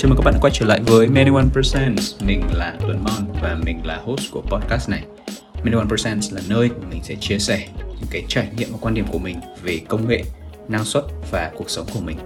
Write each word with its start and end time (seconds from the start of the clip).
Chào 0.00 0.08
mừng 0.08 0.18
các 0.18 0.24
bạn 0.24 0.34
đã 0.34 0.40
quay 0.40 0.52
trở 0.54 0.66
lại 0.66 0.80
với 0.86 1.08
Many 1.08 1.30
One 1.34 1.46
Percent. 1.54 1.98
Mình 2.20 2.42
là 2.52 2.76
Tuấn 2.80 3.04
Mon 3.04 3.40
và 3.42 3.56
mình 3.64 3.86
là 3.86 3.96
host 4.04 4.32
của 4.32 4.40
podcast 4.40 4.90
này. 4.90 5.04
Many 5.64 5.76
One 5.76 5.86
Percent 5.90 6.22
là 6.32 6.40
nơi 6.48 6.68
mà 6.68 6.88
mình 6.90 7.02
sẽ 7.02 7.14
chia 7.20 7.38
sẻ 7.38 7.68
những 7.78 8.08
cái 8.10 8.24
trải 8.28 8.48
nghiệm 8.56 8.68
và 8.72 8.78
quan 8.80 8.94
điểm 8.94 9.06
của 9.12 9.18
mình 9.18 9.40
về 9.62 9.80
công 9.88 10.08
nghệ, 10.08 10.24
năng 10.68 10.84
suất 10.84 11.04
và 11.30 11.52
cuộc 11.56 11.70
sống 11.70 11.86
của 11.94 12.00
mình. 12.00 12.18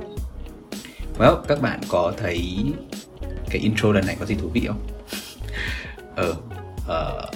Well, 1.19 1.37
các 1.49 1.63
bạn 1.63 1.81
có 1.89 2.13
thấy 2.17 2.65
cái 3.51 3.63
intro 3.63 3.93
lần 3.93 4.07
này 4.07 4.17
có 4.21 4.27
gì 4.27 4.35
thú 4.35 4.49
vị 4.49 4.65
không? 4.67 4.87
Ờ, 6.17 6.31
uh, 6.31 7.35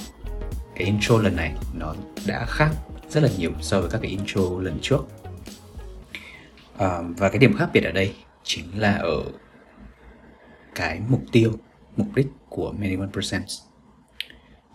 cái 0.77 0.87
intro 0.87 1.19
lần 1.19 1.37
này 1.37 1.53
nó 1.75 1.95
đã 2.27 2.47
khác 2.49 2.71
rất 3.11 3.23
là 3.23 3.29
nhiều 3.39 3.51
so 3.61 3.81
với 3.81 3.91
các 3.91 3.99
cái 4.03 4.11
intro 4.11 4.43
lần 4.61 4.79
trước. 4.83 5.01
Uh, 6.75 7.19
và 7.19 7.29
cái 7.29 7.39
điểm 7.39 7.57
khác 7.57 7.69
biệt 7.73 7.85
ở 7.85 7.93
đây 7.93 8.15
chính 8.45 8.65
là 8.77 8.95
ở 8.95 9.23
cái 10.79 11.01
mục 11.09 11.23
tiêu 11.33 11.53
mục 11.97 12.07
đích 12.15 12.27
của 12.49 12.73
Many 12.73 12.97
One 12.97 13.09
Percent. 13.15 13.45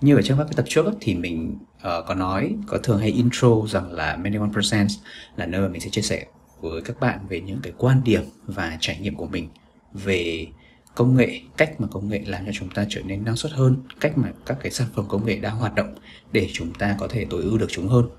Như 0.02 0.16
ở 0.16 0.22
trong 0.22 0.38
các 0.38 0.44
cái 0.44 0.54
tập 0.56 0.66
trước 0.68 0.86
thì 1.02 1.16
mình 1.16 1.58
uh, 1.76 1.82
có 2.08 2.16
nói 2.16 2.56
có 2.68 2.78
thường 2.78 3.00
hay 3.00 3.10
intro 3.10 3.50
rằng 3.68 3.92
là 3.92 4.18
Many 4.18 4.38
One 4.38 4.50
Percent 4.56 4.90
là 5.36 5.46
nơi 5.46 5.62
mà 5.62 5.68
mình 5.68 5.82
sẽ 5.82 5.90
chia 5.90 6.02
sẻ 6.02 6.26
với 6.62 6.82
các 6.82 7.00
bạn 7.00 7.20
về 7.30 7.42
những 7.42 7.60
cái 7.64 7.74
quan 7.78 8.02
điểm 8.04 8.22
và 8.46 8.78
trải 8.80 9.00
nghiệm 9.00 9.16
của 9.16 9.28
mình 9.28 9.50
về 9.94 10.48
công 10.96 11.16
nghệ 11.16 11.42
cách 11.58 11.82
mà 11.82 11.88
công 11.92 12.10
nghệ 12.10 12.24
làm 12.26 12.46
cho 12.46 12.52
chúng 12.54 12.70
ta 12.70 12.86
trở 12.90 13.02
nên 13.02 13.26
năng 13.26 13.36
suất 13.36 13.52
hơn 13.52 13.78
cách 14.00 14.18
mà 14.18 14.32
các 14.46 14.58
cái 14.62 14.72
sản 14.72 14.88
phẩm 14.96 15.06
công 15.08 15.26
nghệ 15.26 15.38
đang 15.38 15.58
hoạt 15.58 15.76
động 15.76 15.96
để 16.32 16.50
chúng 16.54 16.74
ta 16.74 16.96
có 17.00 17.08
thể 17.08 17.26
tối 17.30 17.42
ưu 17.42 17.58
được 17.58 17.68
chúng 17.70 17.88
hơn. 17.88 18.10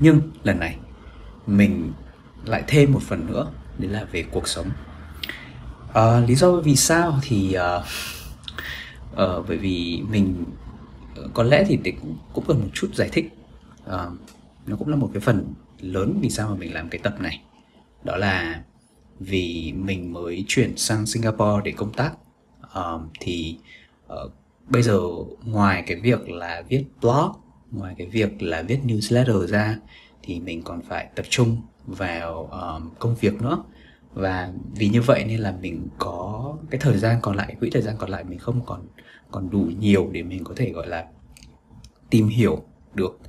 Nhưng 0.00 0.20
lần 0.42 0.58
này 0.60 0.76
mình 1.46 1.92
lại 2.44 2.62
thêm 2.66 2.92
một 2.92 3.02
phần 3.02 3.26
nữa 3.26 3.52
đấy 3.78 3.90
là 3.90 4.04
về 4.12 4.22
cuộc 4.22 4.48
sống 4.48 4.70
à, 5.92 6.20
lý 6.20 6.34
do 6.34 6.52
vì 6.52 6.76
sao 6.76 7.18
thì 7.22 7.56
uh, 7.56 7.82
uh, 9.12 9.48
bởi 9.48 9.56
vì 9.56 10.02
mình 10.10 10.44
có 11.34 11.42
lẽ 11.42 11.64
thì 11.68 11.78
cũng, 12.00 12.16
cũng 12.32 12.44
cần 12.48 12.60
một 12.60 12.68
chút 12.74 12.90
giải 12.94 13.08
thích. 13.12 13.32
Uh, 13.86 14.12
nó 14.66 14.76
cũng 14.76 14.88
là 14.88 14.96
một 14.96 15.10
cái 15.14 15.20
phần 15.20 15.54
lớn 15.80 16.18
vì 16.22 16.30
sao 16.30 16.48
mà 16.48 16.54
mình 16.54 16.74
làm 16.74 16.88
cái 16.88 17.00
tập 17.04 17.14
này. 17.20 17.42
Đó 18.04 18.16
là 18.16 18.62
vì 19.20 19.72
mình 19.76 20.12
mới 20.12 20.44
chuyển 20.48 20.76
sang 20.76 21.06
Singapore 21.06 21.62
để 21.64 21.72
công 21.72 21.92
tác. 21.92 22.12
Uh, 22.78 23.02
thì 23.20 23.58
uh, 24.06 24.32
bây 24.68 24.82
giờ 24.82 25.00
ngoài 25.44 25.84
cái 25.86 26.00
việc 26.00 26.30
là 26.30 26.62
viết 26.68 26.84
blog 27.00 27.32
ngoài 27.70 27.94
cái 27.98 28.06
việc 28.06 28.42
là 28.42 28.62
viết 28.62 28.78
newsletter 28.84 29.46
ra 29.46 29.76
thì 30.22 30.40
mình 30.40 30.62
còn 30.62 30.82
phải 30.88 31.08
tập 31.14 31.26
trung 31.30 31.60
vào 31.86 32.48
um, 32.52 32.90
công 32.98 33.14
việc 33.14 33.42
nữa 33.42 33.64
và 34.18 34.52
vì 34.76 34.88
như 34.88 35.02
vậy 35.02 35.24
nên 35.24 35.40
là 35.40 35.54
mình 35.60 35.88
có 35.98 36.54
cái 36.70 36.80
thời 36.80 36.98
gian 36.98 37.18
còn 37.22 37.36
lại 37.36 37.56
quỹ 37.60 37.70
thời 37.70 37.82
gian 37.82 37.94
còn 37.98 38.10
lại 38.10 38.24
mình 38.24 38.38
không 38.38 38.60
còn 38.66 38.86
còn 39.30 39.50
đủ 39.50 39.70
nhiều 39.78 40.08
để 40.12 40.22
mình 40.22 40.44
có 40.44 40.54
thể 40.56 40.70
gọi 40.70 40.86
là 40.86 41.04
tìm 42.10 42.28
hiểu 42.28 42.64
được 42.94 43.20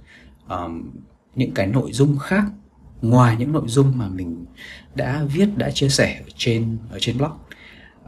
um, 0.49 0.89
những 1.35 1.51
cái 1.51 1.67
nội 1.67 1.91
dung 1.91 2.17
khác 2.17 2.43
ngoài 3.01 3.35
những 3.39 3.51
nội 3.51 3.67
dung 3.67 3.97
mà 3.97 4.07
mình 4.07 4.45
đã 4.95 5.23
viết 5.33 5.49
đã 5.57 5.69
chia 5.71 5.89
sẻ 5.89 6.21
ở 6.25 6.29
trên 6.35 6.77
ở 6.91 6.97
trên 7.01 7.17
blog. 7.17 7.31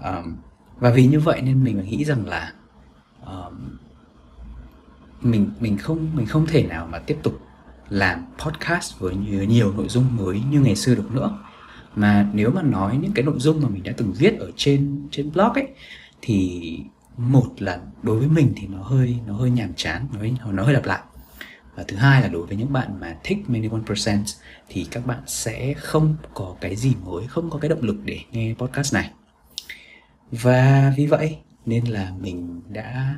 Um, 0.04 0.36
và 0.80 0.90
vì 0.92 1.08
như 1.08 1.20
vậy 1.20 1.42
nên 1.42 1.64
mình 1.64 1.86
nghĩ 1.86 2.06
rằng 2.06 2.26
là 2.28 2.54
um, 3.26 3.78
mình 5.22 5.52
mình 5.60 5.78
không 5.78 6.16
mình 6.16 6.26
không 6.26 6.46
thể 6.46 6.64
nào 6.64 6.88
mà 6.88 7.00
tiếp 7.00 7.18
tục 7.24 7.40
làm 7.90 8.26
podcast 8.46 9.00
với 9.00 9.16
nhiều, 9.16 9.44
nhiều 9.44 9.74
nội 9.74 9.88
dung 9.90 10.18
mới 10.18 10.42
như 10.52 10.62
ngày 10.62 10.76
xưa 10.76 10.96
được 10.96 11.12
nữa 11.12 11.38
mà 11.96 12.30
nếu 12.34 12.52
mà 12.52 12.62
nói 12.62 12.98
những 12.98 13.12
cái 13.12 13.26
nội 13.26 13.40
dung 13.40 13.62
mà 13.62 13.70
mình 13.70 13.84
đã 13.84 13.94
từng 13.98 14.14
viết 14.14 14.40
ở 14.40 14.52
trên 14.56 15.08
trên 15.12 15.32
blog 15.32 15.54
ấy 15.54 15.68
thì 16.22 16.80
một 17.18 17.52
là 17.58 17.80
đối 18.04 18.20
với 18.20 18.28
mình 18.28 18.54
thì 18.56 18.68
nó 18.68 18.84
hơi 18.84 19.18
nó 19.28 19.34
hơi 19.34 19.52
nhàm 19.52 19.74
chán 19.76 20.08
nó 20.14 20.20
hơi, 20.20 20.34
nó 20.52 20.64
hơi 20.64 20.74
lặp 20.74 20.86
lại. 20.86 21.02
Và 21.76 21.84
thứ 21.88 21.98
hai 21.98 22.22
là 22.22 22.28
đối 22.28 22.46
với 22.46 22.58
những 22.58 22.74
bạn 22.74 23.00
mà 23.00 23.18
thích 23.24 23.38
many 23.48 23.68
one 23.68 23.82
percent 23.88 24.26
thì 24.70 24.88
các 24.92 25.06
bạn 25.06 25.20
sẽ 25.28 25.74
không 25.74 26.16
có 26.34 26.56
cái 26.62 26.76
gì 26.76 26.94
mới 27.06 27.28
không 27.28 27.50
có 27.50 27.60
cái 27.60 27.70
động 27.70 27.82
lực 27.82 27.98
để 28.06 28.20
nghe 28.32 28.54
podcast 28.58 28.94
này. 28.94 29.12
Và 30.32 30.94
vì 30.98 31.06
vậy 31.06 31.38
nên 31.66 31.86
là 31.86 32.14
mình 32.20 32.62
đã 32.70 33.16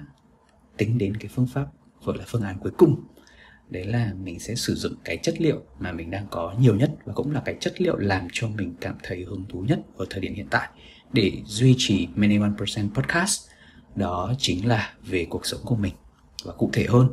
tính 0.78 0.98
đến 0.98 1.18
cái 1.18 1.30
phương 1.36 1.48
pháp 1.48 1.66
gọi 2.04 2.18
là 2.18 2.24
phương 2.28 2.42
án 2.42 2.60
cuối 2.60 2.72
cùng 2.78 3.04
đấy 3.70 3.84
là 3.84 4.14
mình 4.24 4.40
sẽ 4.40 4.56
sử 4.56 4.76
dụng 4.76 4.94
cái 5.04 5.18
chất 5.18 5.42
liệu 5.42 5.62
mà 5.80 5.92
mình 5.92 6.12
đang 6.12 6.28
có 6.32 6.54
nhiều 6.60 6.76
nhất 6.76 6.92
và 7.06 7.14
cũng 7.14 7.32
là 7.32 7.42
cái 7.46 7.56
chất 7.60 7.82
liệu 7.82 7.98
làm 7.98 8.28
cho 8.32 8.48
mình 8.48 8.76
cảm 8.82 8.96
thấy 9.04 9.24
hứng 9.24 9.46
thú 9.50 9.62
nhất 9.62 9.80
ở 9.98 10.06
thời 10.10 10.20
điểm 10.20 10.34
hiện 10.34 10.48
tại 10.50 10.70
để 11.14 11.32
duy 11.46 11.76
trì 11.78 12.08
Many 12.16 12.38
One 12.38 12.52
Percent 12.60 12.94
Podcast 12.94 13.50
đó 13.96 14.34
chính 14.38 14.68
là 14.68 14.94
về 15.02 15.28
cuộc 15.30 15.46
sống 15.46 15.60
của 15.66 15.76
mình 15.76 15.94
và 16.44 16.54
cụ 16.54 16.70
thể 16.74 16.86
hơn 16.90 17.08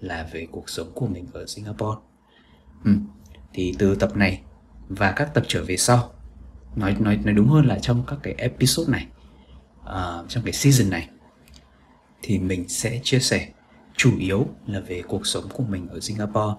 là 0.00 0.28
về 0.32 0.46
cuộc 0.50 0.70
sống 0.70 0.90
của 0.94 1.06
mình 1.06 1.26
ở 1.32 1.46
Singapore. 1.46 2.00
Ừ. 2.84 2.90
Thì 3.52 3.74
từ 3.78 3.94
tập 3.94 4.16
này 4.16 4.42
và 4.88 5.12
các 5.12 5.34
tập 5.34 5.44
trở 5.48 5.64
về 5.64 5.76
sau 5.76 6.12
nói 6.76 6.96
nói 7.00 7.16
nói 7.24 7.34
đúng 7.34 7.48
hơn 7.48 7.66
là 7.66 7.78
trong 7.78 8.04
các 8.06 8.18
cái 8.22 8.34
episode 8.38 8.92
này 8.92 9.06
uh, 9.80 10.28
trong 10.28 10.44
cái 10.44 10.52
season 10.52 10.90
này 10.90 11.08
thì 12.22 12.38
mình 12.38 12.68
sẽ 12.68 13.00
chia 13.02 13.18
sẻ 13.18 13.48
chủ 13.96 14.18
yếu 14.18 14.46
là 14.66 14.80
về 14.80 15.02
cuộc 15.08 15.26
sống 15.26 15.44
của 15.52 15.64
mình 15.64 15.88
ở 15.88 16.00
Singapore. 16.00 16.54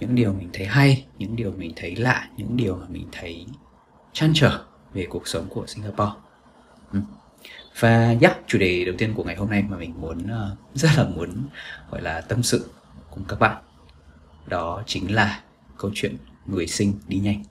Những 0.00 0.14
điều 0.14 0.32
mình 0.32 0.50
thấy 0.52 0.66
hay 0.66 1.06
những 1.18 1.36
điều 1.36 1.52
mình 1.52 1.72
thấy 1.76 1.96
lạ 1.96 2.28
những 2.36 2.56
điều 2.56 2.76
mà 2.76 2.86
mình 2.88 3.08
thấy 3.12 3.46
chăn 4.12 4.32
trở 4.34 4.64
về 4.94 5.06
cuộc 5.10 5.28
sống 5.28 5.46
của 5.48 5.66
Singapore. 5.66 6.12
Ừ. 6.92 7.00
và 7.78 8.14
yeah, 8.20 8.36
chủ 8.46 8.58
đề 8.58 8.84
đầu 8.84 8.94
tiên 8.98 9.14
của 9.14 9.24
ngày 9.24 9.36
hôm 9.36 9.50
nay 9.50 9.64
mà 9.68 9.76
mình 9.76 9.94
muốn 10.00 10.26
ờ, 10.28 10.56
rất 10.74 10.90
là 10.96 11.04
muốn 11.04 11.48
gọi 11.90 12.02
là 12.02 12.20
tâm 12.20 12.42
sự 12.42 12.70
cùng 13.10 13.24
các 13.28 13.38
bạn 13.40 13.62
đó 14.46 14.82
chính 14.86 15.14
là 15.14 15.40
câu 15.78 15.90
chuyện 15.94 16.16
người 16.46 16.66
sinh 16.66 16.92
đi 17.08 17.18
nhanh. 17.18 17.42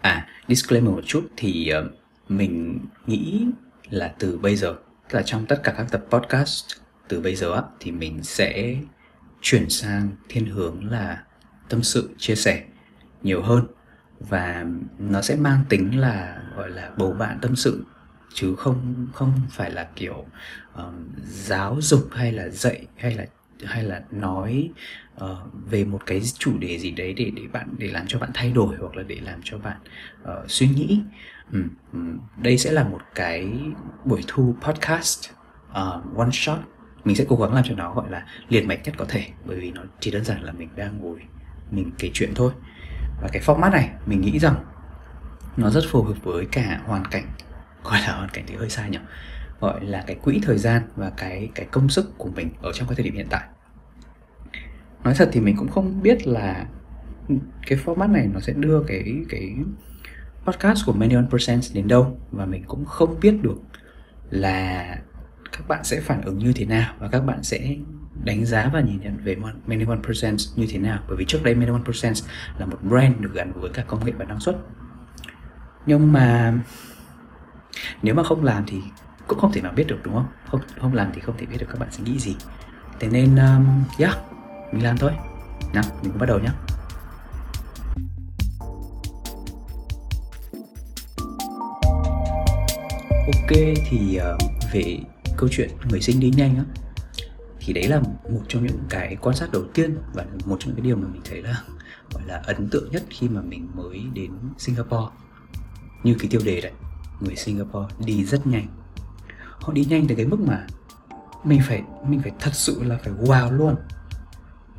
À 0.00 0.28
disclaimer 0.48 0.94
một 0.94 1.02
chút 1.06 1.28
thì 1.36 1.68
ờ, 1.68 1.88
mình 2.28 2.78
nghĩ 3.06 3.46
là 3.90 4.14
từ 4.18 4.38
bây 4.38 4.56
giờ 4.56 4.74
tức 5.08 5.18
là 5.18 5.22
trong 5.22 5.46
tất 5.46 5.60
cả 5.62 5.74
các 5.76 5.86
tập 5.90 6.04
podcast 6.10 6.81
từ 7.12 7.20
bây 7.20 7.34
giờ 7.34 7.62
thì 7.80 7.90
mình 7.90 8.22
sẽ 8.22 8.76
chuyển 9.40 9.68
sang 9.68 10.10
thiên 10.28 10.46
hướng 10.46 10.90
là 10.90 11.22
tâm 11.68 11.82
sự 11.82 12.10
chia 12.18 12.34
sẻ 12.34 12.64
nhiều 13.22 13.42
hơn. 13.42 13.66
Và 14.20 14.66
nó 14.98 15.22
sẽ 15.22 15.36
mang 15.36 15.64
tính 15.68 16.00
là 16.00 16.42
gọi 16.56 16.70
là 16.70 16.90
bầu 16.96 17.12
bạn 17.12 17.38
tâm 17.42 17.56
sự. 17.56 17.84
Chứ 18.34 18.54
không 18.58 19.06
không 19.14 19.40
phải 19.50 19.70
là 19.70 19.88
kiểu 19.96 20.24
um, 20.74 21.08
giáo 21.24 21.76
dục 21.80 22.08
hay 22.12 22.32
là 22.32 22.48
dạy 22.48 22.86
hay 22.96 23.14
là 23.14 23.26
hay 23.64 23.84
là 23.84 24.02
nói 24.10 24.70
uh, 25.24 25.28
về 25.70 25.84
một 25.84 26.06
cái 26.06 26.20
chủ 26.38 26.58
đề 26.58 26.78
gì 26.78 26.90
đấy 26.90 27.12
để 27.12 27.30
để 27.36 27.42
bạn 27.52 27.74
để 27.78 27.88
làm 27.88 28.06
cho 28.06 28.18
bạn 28.18 28.30
thay 28.34 28.50
đổi 28.50 28.76
hoặc 28.80 28.96
là 28.96 29.02
để 29.02 29.18
làm 29.22 29.40
cho 29.44 29.58
bạn 29.58 29.76
uh, 30.22 30.50
suy 30.50 30.68
nghĩ. 30.68 31.02
Um, 31.52 31.68
um, 31.92 32.18
đây 32.36 32.58
sẽ 32.58 32.72
là 32.72 32.84
một 32.84 33.00
cái 33.14 33.48
buổi 34.04 34.24
thu 34.26 34.54
podcast 34.62 35.30
uh, 35.70 36.16
one 36.16 36.30
shot 36.32 36.58
mình 37.04 37.16
sẽ 37.16 37.24
cố 37.28 37.36
gắng 37.36 37.54
làm 37.54 37.64
cho 37.64 37.74
nó, 37.74 37.94
gọi 37.94 38.10
là, 38.10 38.26
liền 38.48 38.68
mạch 38.68 38.80
nhất 38.84 38.94
có 38.98 39.04
thể. 39.08 39.26
Bởi 39.44 39.60
vì 39.60 39.70
nó 39.70 39.82
chỉ 40.00 40.10
đơn 40.10 40.24
giản 40.24 40.42
là 40.42 40.52
mình 40.52 40.68
đang 40.76 40.98
ngồi, 41.00 41.20
mình 41.70 41.90
kể 41.98 42.10
chuyện 42.14 42.32
thôi. 42.34 42.52
Và 43.22 43.28
cái 43.32 43.42
format 43.42 43.70
này, 43.70 43.90
mình 44.06 44.20
nghĩ 44.20 44.38
rằng 44.38 44.54
nó 45.56 45.70
rất 45.70 45.84
phù 45.90 46.02
hợp 46.02 46.24
với 46.24 46.46
cả 46.52 46.80
hoàn 46.86 47.04
cảnh, 47.04 47.24
gọi 47.84 48.00
là 48.00 48.16
hoàn 48.16 48.28
cảnh 48.28 48.44
thì 48.46 48.56
hơi 48.56 48.70
sai 48.70 48.90
nhỉ, 48.90 48.98
gọi 49.60 49.84
là 49.84 50.04
cái 50.06 50.16
quỹ 50.22 50.40
thời 50.42 50.58
gian 50.58 50.82
và 50.96 51.12
cái 51.16 51.50
cái 51.54 51.66
công 51.70 51.88
sức 51.88 52.18
của 52.18 52.30
mình 52.34 52.50
ở 52.62 52.72
trong 52.72 52.88
cái 52.88 52.96
thời 52.96 53.04
điểm 53.04 53.14
hiện 53.14 53.26
tại. 53.30 53.42
Nói 55.04 55.14
thật 55.16 55.28
thì 55.32 55.40
mình 55.40 55.56
cũng 55.56 55.68
không 55.68 56.02
biết 56.02 56.26
là 56.26 56.66
cái 57.66 57.78
format 57.84 58.12
này 58.12 58.28
nó 58.32 58.40
sẽ 58.40 58.52
đưa 58.52 58.82
cái 58.86 59.04
cái 59.28 59.54
podcast 60.44 60.86
của 60.86 60.92
Million 60.92 61.30
Percent 61.30 61.62
đến 61.74 61.88
đâu. 61.88 62.18
Và 62.30 62.46
mình 62.46 62.64
cũng 62.66 62.84
không 62.84 63.20
biết 63.20 63.34
được 63.42 63.58
là 64.30 64.96
các 65.52 65.68
bạn 65.68 65.84
sẽ 65.84 66.00
phản 66.00 66.22
ứng 66.22 66.38
như 66.38 66.52
thế 66.52 66.64
nào 66.64 66.94
và 66.98 67.08
các 67.08 67.20
bạn 67.20 67.42
sẽ 67.42 67.76
đánh 68.24 68.44
giá 68.44 68.70
và 68.72 68.80
nhìn 68.80 69.00
nhận 69.00 69.16
về 69.24 69.36
Many 69.66 69.84
One 69.84 70.00
Percent 70.06 70.38
như 70.56 70.66
thế 70.70 70.78
nào? 70.78 70.98
Bởi 71.08 71.16
vì 71.16 71.24
trước 71.28 71.38
đây 71.42 71.54
Many 71.54 71.70
One 71.70 71.82
Percent 71.86 72.14
là 72.58 72.66
một 72.66 72.78
brand 72.82 73.20
được 73.20 73.34
gắn 73.34 73.52
với 73.60 73.70
các 73.74 73.86
công 73.86 74.04
nghệ 74.04 74.12
và 74.18 74.24
năng 74.24 74.40
suất. 74.40 74.56
Nhưng 75.86 76.12
mà 76.12 76.54
nếu 78.02 78.14
mà 78.14 78.22
không 78.22 78.44
làm 78.44 78.64
thì 78.66 78.80
cũng 79.26 79.38
không 79.38 79.52
thể 79.52 79.60
nào 79.60 79.72
biết 79.76 79.86
được 79.86 79.98
đúng 80.02 80.14
không? 80.14 80.26
Không 80.50 80.60
không 80.80 80.94
làm 80.94 81.10
thì 81.14 81.20
không 81.20 81.36
thể 81.38 81.46
biết 81.46 81.56
được 81.60 81.66
các 81.70 81.78
bạn 81.78 81.88
sẽ 81.92 82.02
nghĩ 82.02 82.18
gì. 82.18 82.36
Thế 83.00 83.08
nên 83.08 83.36
um, 83.36 83.84
yeah 83.98 84.16
mình 84.72 84.84
làm 84.84 84.96
thôi. 84.98 85.12
Nào 85.74 85.84
mình 86.02 86.18
bắt 86.18 86.26
đầu 86.26 86.38
nhé 86.38 86.50
ok 93.26 93.58
thì 93.90 94.20
uh, 94.34 94.72
về 94.72 94.98
câu 95.42 95.48
chuyện 95.52 95.70
người 95.90 96.00
sinh 96.00 96.20
đi 96.20 96.30
nhanh 96.36 96.56
á, 96.56 96.64
thì 97.60 97.72
đấy 97.72 97.88
là 97.88 98.00
một 98.30 98.42
trong 98.48 98.66
những 98.66 98.78
cái 98.88 99.16
quan 99.20 99.36
sát 99.36 99.52
đầu 99.52 99.62
tiên 99.74 99.98
và 100.14 100.24
một 100.44 100.56
trong 100.60 100.68
những 100.68 100.76
cái 100.76 100.84
điều 100.84 100.96
mà 100.96 101.08
mình 101.12 101.22
thấy 101.24 101.42
là, 101.42 101.62
gọi 102.14 102.22
là, 102.26 102.42
ấn 102.44 102.68
tượng 102.70 102.90
nhất 102.90 103.02
khi 103.10 103.28
mà 103.28 103.40
mình 103.40 103.68
mới 103.74 104.04
đến 104.14 104.30
Singapore. 104.58 105.12
Như 106.04 106.14
cái 106.18 106.28
tiêu 106.30 106.40
đề 106.44 106.60
đấy, 106.60 106.72
người 107.20 107.36
Singapore 107.36 107.94
đi 107.98 108.24
rất 108.24 108.46
nhanh. 108.46 108.66
Họ 109.60 109.72
đi 109.72 109.84
nhanh 109.84 110.06
tới 110.06 110.16
cái 110.16 110.26
mức 110.26 110.40
mà 110.40 110.66
mình 111.44 111.60
phải 111.68 111.82
mình 112.08 112.20
phải 112.22 112.32
thật 112.40 112.54
sự 112.54 112.82
là 112.82 112.98
phải 113.04 113.12
wow 113.12 113.52
luôn. 113.52 113.76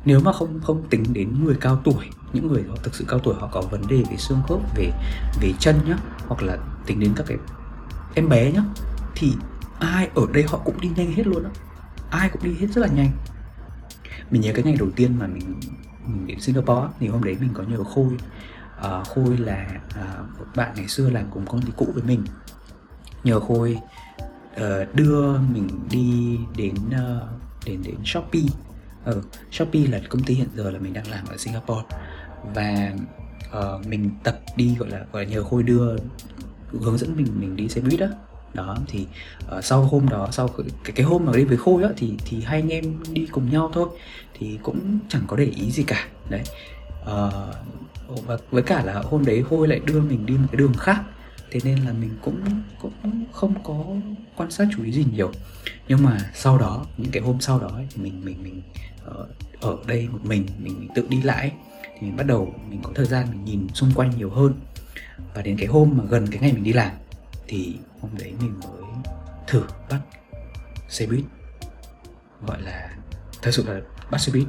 Nếu 0.04 0.20
mà 0.20 0.32
không 0.32 0.60
không 0.60 0.88
tính 0.90 1.02
đến 1.12 1.44
người 1.44 1.56
cao 1.60 1.80
tuổi, 1.84 2.04
những 2.32 2.48
người 2.48 2.64
họ 2.68 2.76
thực 2.82 2.94
sự 2.94 3.04
cao 3.08 3.18
tuổi, 3.18 3.34
họ 3.34 3.48
có 3.52 3.60
vấn 3.60 3.86
đề 3.88 3.96
về 4.10 4.16
xương 4.16 4.42
khớp, 4.48 4.76
về 4.76 4.90
về 5.40 5.52
chân 5.60 5.80
nhá, 5.86 5.96
hoặc 6.26 6.42
là 6.42 6.58
tính 6.86 7.00
đến 7.00 7.12
các 7.16 7.26
cái 7.26 7.38
em 8.14 8.28
bé 8.28 8.52
nhá, 8.52 8.62
thì 9.14 9.32
ai 9.84 10.08
ở 10.14 10.22
đây 10.32 10.44
họ 10.48 10.58
cũng 10.64 10.80
đi 10.80 10.90
nhanh 10.96 11.12
hết 11.12 11.26
luôn 11.26 11.44
á. 11.44 11.50
Ai 12.10 12.28
cũng 12.28 12.42
đi 12.42 12.54
hết 12.60 12.66
rất 12.66 12.82
là 12.82 12.88
nhanh. 12.88 13.10
Mình 14.30 14.40
nhớ 14.40 14.52
cái 14.54 14.64
ngày 14.64 14.76
đầu 14.78 14.88
tiên 14.96 15.18
mà 15.18 15.26
mình, 15.26 15.60
mình 16.06 16.26
đến 16.26 16.40
Singapore 16.40 16.88
thì 17.00 17.08
hôm 17.08 17.24
đấy 17.24 17.36
mình 17.40 17.50
có 17.54 17.62
nhờ 17.62 17.84
Khôi. 17.84 18.16
Uh, 18.78 19.06
Khôi 19.06 19.36
là 19.38 19.66
uh, 19.88 20.38
một 20.38 20.46
bạn 20.56 20.72
ngày 20.76 20.88
xưa 20.88 21.10
làm 21.10 21.24
cùng 21.30 21.46
công 21.46 21.62
ty 21.62 21.72
cũ 21.76 21.86
với 21.94 22.02
mình. 22.02 22.24
Nhờ 23.24 23.40
Khôi 23.40 23.78
uh, 24.56 24.94
đưa 24.94 25.38
mình 25.38 25.68
đi 25.90 26.38
đến 26.56 26.74
uh, 26.88 27.22
đến 27.66 27.82
đến 27.82 27.96
Shopee. 28.04 28.42
Ừ, 29.04 29.22
Shopee 29.50 29.86
là 29.86 30.00
công 30.08 30.22
ty 30.22 30.34
hiện 30.34 30.48
giờ 30.56 30.70
là 30.70 30.78
mình 30.78 30.92
đang 30.92 31.08
làm 31.08 31.26
ở 31.26 31.36
Singapore. 31.36 31.86
Và 32.54 32.92
uh, 33.58 33.86
mình 33.86 34.10
tập 34.24 34.40
đi 34.56 34.76
gọi 34.78 34.90
là 34.90 35.04
gọi 35.12 35.24
là 35.24 35.30
nhờ 35.30 35.44
Khôi 35.44 35.62
đưa 35.62 35.96
hướng 36.72 36.98
dẫn 36.98 37.16
mình 37.16 37.26
mình 37.40 37.56
đi 37.56 37.68
xe 37.68 37.80
buýt 37.80 38.00
á 38.00 38.08
đó 38.54 38.76
thì 38.86 39.06
uh, 39.56 39.64
sau 39.64 39.82
hôm 39.82 40.08
đó 40.08 40.28
sau 40.32 40.48
cái 40.48 40.92
cái 40.94 41.06
hôm 41.06 41.24
mà 41.24 41.32
đi 41.36 41.44
với 41.44 41.56
khôi 41.56 41.82
á 41.82 41.88
thì 41.96 42.14
thì 42.24 42.40
hai 42.40 42.60
anh 42.60 42.68
em 42.68 42.84
đi 43.12 43.26
cùng 43.26 43.50
nhau 43.50 43.70
thôi. 43.74 43.88
Thì 44.38 44.58
cũng 44.62 44.98
chẳng 45.08 45.22
có 45.26 45.36
để 45.36 45.44
ý 45.44 45.70
gì 45.70 45.82
cả 45.82 46.06
đấy. 46.28 46.42
Uh, 47.02 48.26
và 48.26 48.36
với 48.50 48.62
cả 48.62 48.84
là 48.84 49.02
hôm 49.02 49.24
đấy 49.24 49.44
khôi 49.50 49.68
lại 49.68 49.80
đưa 49.84 50.00
mình 50.00 50.26
đi 50.26 50.34
một 50.34 50.46
cái 50.52 50.56
đường 50.56 50.74
khác. 50.74 51.02
Thế 51.50 51.60
nên 51.64 51.78
là 51.78 51.92
mình 51.92 52.10
cũng 52.22 52.40
cũng 52.82 52.92
không 53.32 53.54
có 53.64 53.84
quan 54.36 54.50
sát 54.50 54.68
chú 54.76 54.84
ý 54.84 54.92
gì 54.92 55.04
nhiều. 55.12 55.32
Nhưng 55.88 56.02
mà 56.02 56.18
sau 56.34 56.58
đó 56.58 56.86
những 56.98 57.10
cái 57.10 57.22
hôm 57.22 57.40
sau 57.40 57.58
đó 57.58 57.68
ấy, 57.68 57.86
thì 57.94 58.02
mình 58.02 58.20
mình 58.24 58.42
mình 58.42 58.62
uh, 59.08 59.28
ở 59.60 59.76
đây 59.86 60.08
một 60.12 60.18
mình 60.22 60.46
mình, 60.58 60.74
mình 60.78 60.88
tự 60.94 61.06
đi 61.08 61.22
lại 61.22 61.52
thì 61.82 62.00
mình 62.00 62.16
bắt 62.16 62.26
đầu 62.26 62.54
mình 62.70 62.80
có 62.82 62.92
thời 62.94 63.06
gian 63.06 63.26
mình 63.30 63.44
nhìn 63.44 63.68
xung 63.74 63.90
quanh 63.94 64.12
nhiều 64.18 64.30
hơn. 64.30 64.54
Và 65.34 65.42
đến 65.42 65.56
cái 65.56 65.66
hôm 65.66 65.90
mà 65.96 66.04
gần 66.04 66.26
cái 66.26 66.40
ngày 66.40 66.52
mình 66.52 66.64
đi 66.64 66.72
làm 66.72 66.92
thì 67.46 67.76
hôm 68.04 68.18
đấy 68.18 68.34
mình 68.40 68.60
mới 68.60 68.82
thử 69.46 69.62
bắt 69.90 70.00
xe 70.88 71.06
buýt. 71.06 71.24
Gọi 72.46 72.62
là, 72.62 72.90
thật 73.42 73.50
sự 73.50 73.64
là 73.66 73.80
bắt 74.10 74.18
xe 74.18 74.32
buýt. 74.32 74.46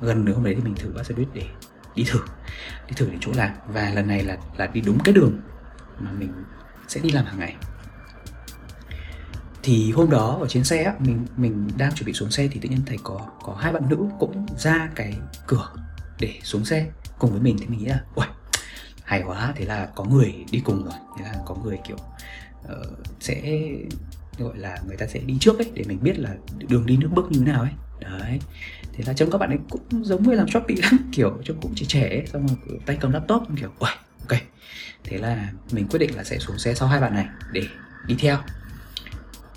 Gần 0.00 0.24
nửa 0.24 0.32
hôm 0.32 0.44
đấy 0.44 0.54
thì 0.54 0.62
mình 0.62 0.74
thử 0.74 0.92
bắt 0.92 1.06
xe 1.06 1.14
buýt 1.14 1.28
để 1.34 1.46
đi 1.94 2.04
thử 2.10 2.20
đi 2.88 2.94
thử 2.96 3.10
đến 3.10 3.18
chỗ 3.20 3.32
làm. 3.34 3.50
Và 3.66 3.90
lần 3.90 4.08
này 4.08 4.24
là 4.24 4.38
là 4.56 4.66
đi 4.66 4.80
đúng 4.80 4.98
cái 5.04 5.14
đường 5.14 5.40
mà 5.98 6.12
mình 6.12 6.32
sẽ 6.88 7.00
đi 7.00 7.10
làm 7.10 7.24
hàng 7.24 7.38
ngày. 7.38 7.56
Thì 9.62 9.92
hôm 9.92 10.10
đó 10.10 10.38
ở 10.40 10.48
trên 10.48 10.64
xe 10.64 10.94
mình 10.98 11.26
mình 11.36 11.70
đang 11.76 11.92
chuẩn 11.94 12.06
bị 12.06 12.12
xuống 12.12 12.30
xe 12.30 12.48
thì 12.50 12.60
tự 12.60 12.68
nhiên 12.68 12.82
thấy 12.86 12.98
có 13.04 13.20
có 13.42 13.54
hai 13.54 13.72
bạn 13.72 13.88
nữ 13.88 14.08
cũng 14.18 14.46
ra 14.58 14.90
cái 14.94 15.18
cửa 15.46 15.72
để 16.20 16.40
xuống 16.42 16.64
xe 16.64 16.90
cùng 17.18 17.30
với 17.30 17.40
mình. 17.40 17.56
Thì 17.60 17.66
mình 17.66 17.78
nghĩ 17.78 17.86
là 17.86 18.00
ui 18.14 18.26
hay 19.04 19.22
quá, 19.26 19.52
thế 19.56 19.64
là 19.64 19.88
có 19.94 20.04
người 20.04 20.44
đi 20.50 20.60
cùng 20.64 20.84
rồi. 20.84 20.94
Thế 21.18 21.24
là 21.24 21.34
có 21.46 21.54
người 21.54 21.78
kiểu 21.88 21.96
uh, 22.64 22.86
sẽ 23.20 23.60
gọi 24.38 24.58
là 24.58 24.78
người 24.86 24.96
ta 24.96 25.06
sẽ 25.06 25.20
đi 25.20 25.36
trước 25.40 25.58
ấy 25.58 25.70
để 25.74 25.84
mình 25.88 25.98
biết 26.02 26.18
là 26.18 26.34
đường 26.68 26.86
đi 26.86 26.96
nước 26.96 27.08
bước 27.12 27.26
như 27.30 27.38
thế 27.38 27.52
nào 27.52 27.60
ấy. 27.60 27.70
Đấy. 28.00 28.40
Thế 28.92 29.04
là 29.06 29.12
trông 29.12 29.30
các 29.30 29.38
bạn 29.38 29.50
ấy 29.50 29.58
cũng 29.70 30.04
giống 30.04 30.22
như 30.22 30.32
làm 30.32 30.48
shopee 30.48 30.76
lắm 30.82 31.08
kiểu 31.12 31.38
trông 31.44 31.60
cũng 31.60 31.74
trẻ 31.74 31.86
trẻ 31.88 32.08
ấy, 32.08 32.26
xong 32.26 32.46
rồi 32.46 32.78
tay 32.86 32.98
cầm 33.00 33.12
laptop 33.12 33.42
kiểu 33.56 33.70
uầy 33.78 33.92
ok. 34.28 34.40
Thế 35.04 35.18
là 35.18 35.52
mình 35.72 35.88
quyết 35.88 35.98
định 35.98 36.16
là 36.16 36.24
sẽ 36.24 36.38
xuống 36.38 36.58
xe 36.58 36.74
sau 36.74 36.88
hai 36.88 37.00
bạn 37.00 37.14
này 37.14 37.26
để 37.52 37.62
đi 38.06 38.16
theo. 38.18 38.38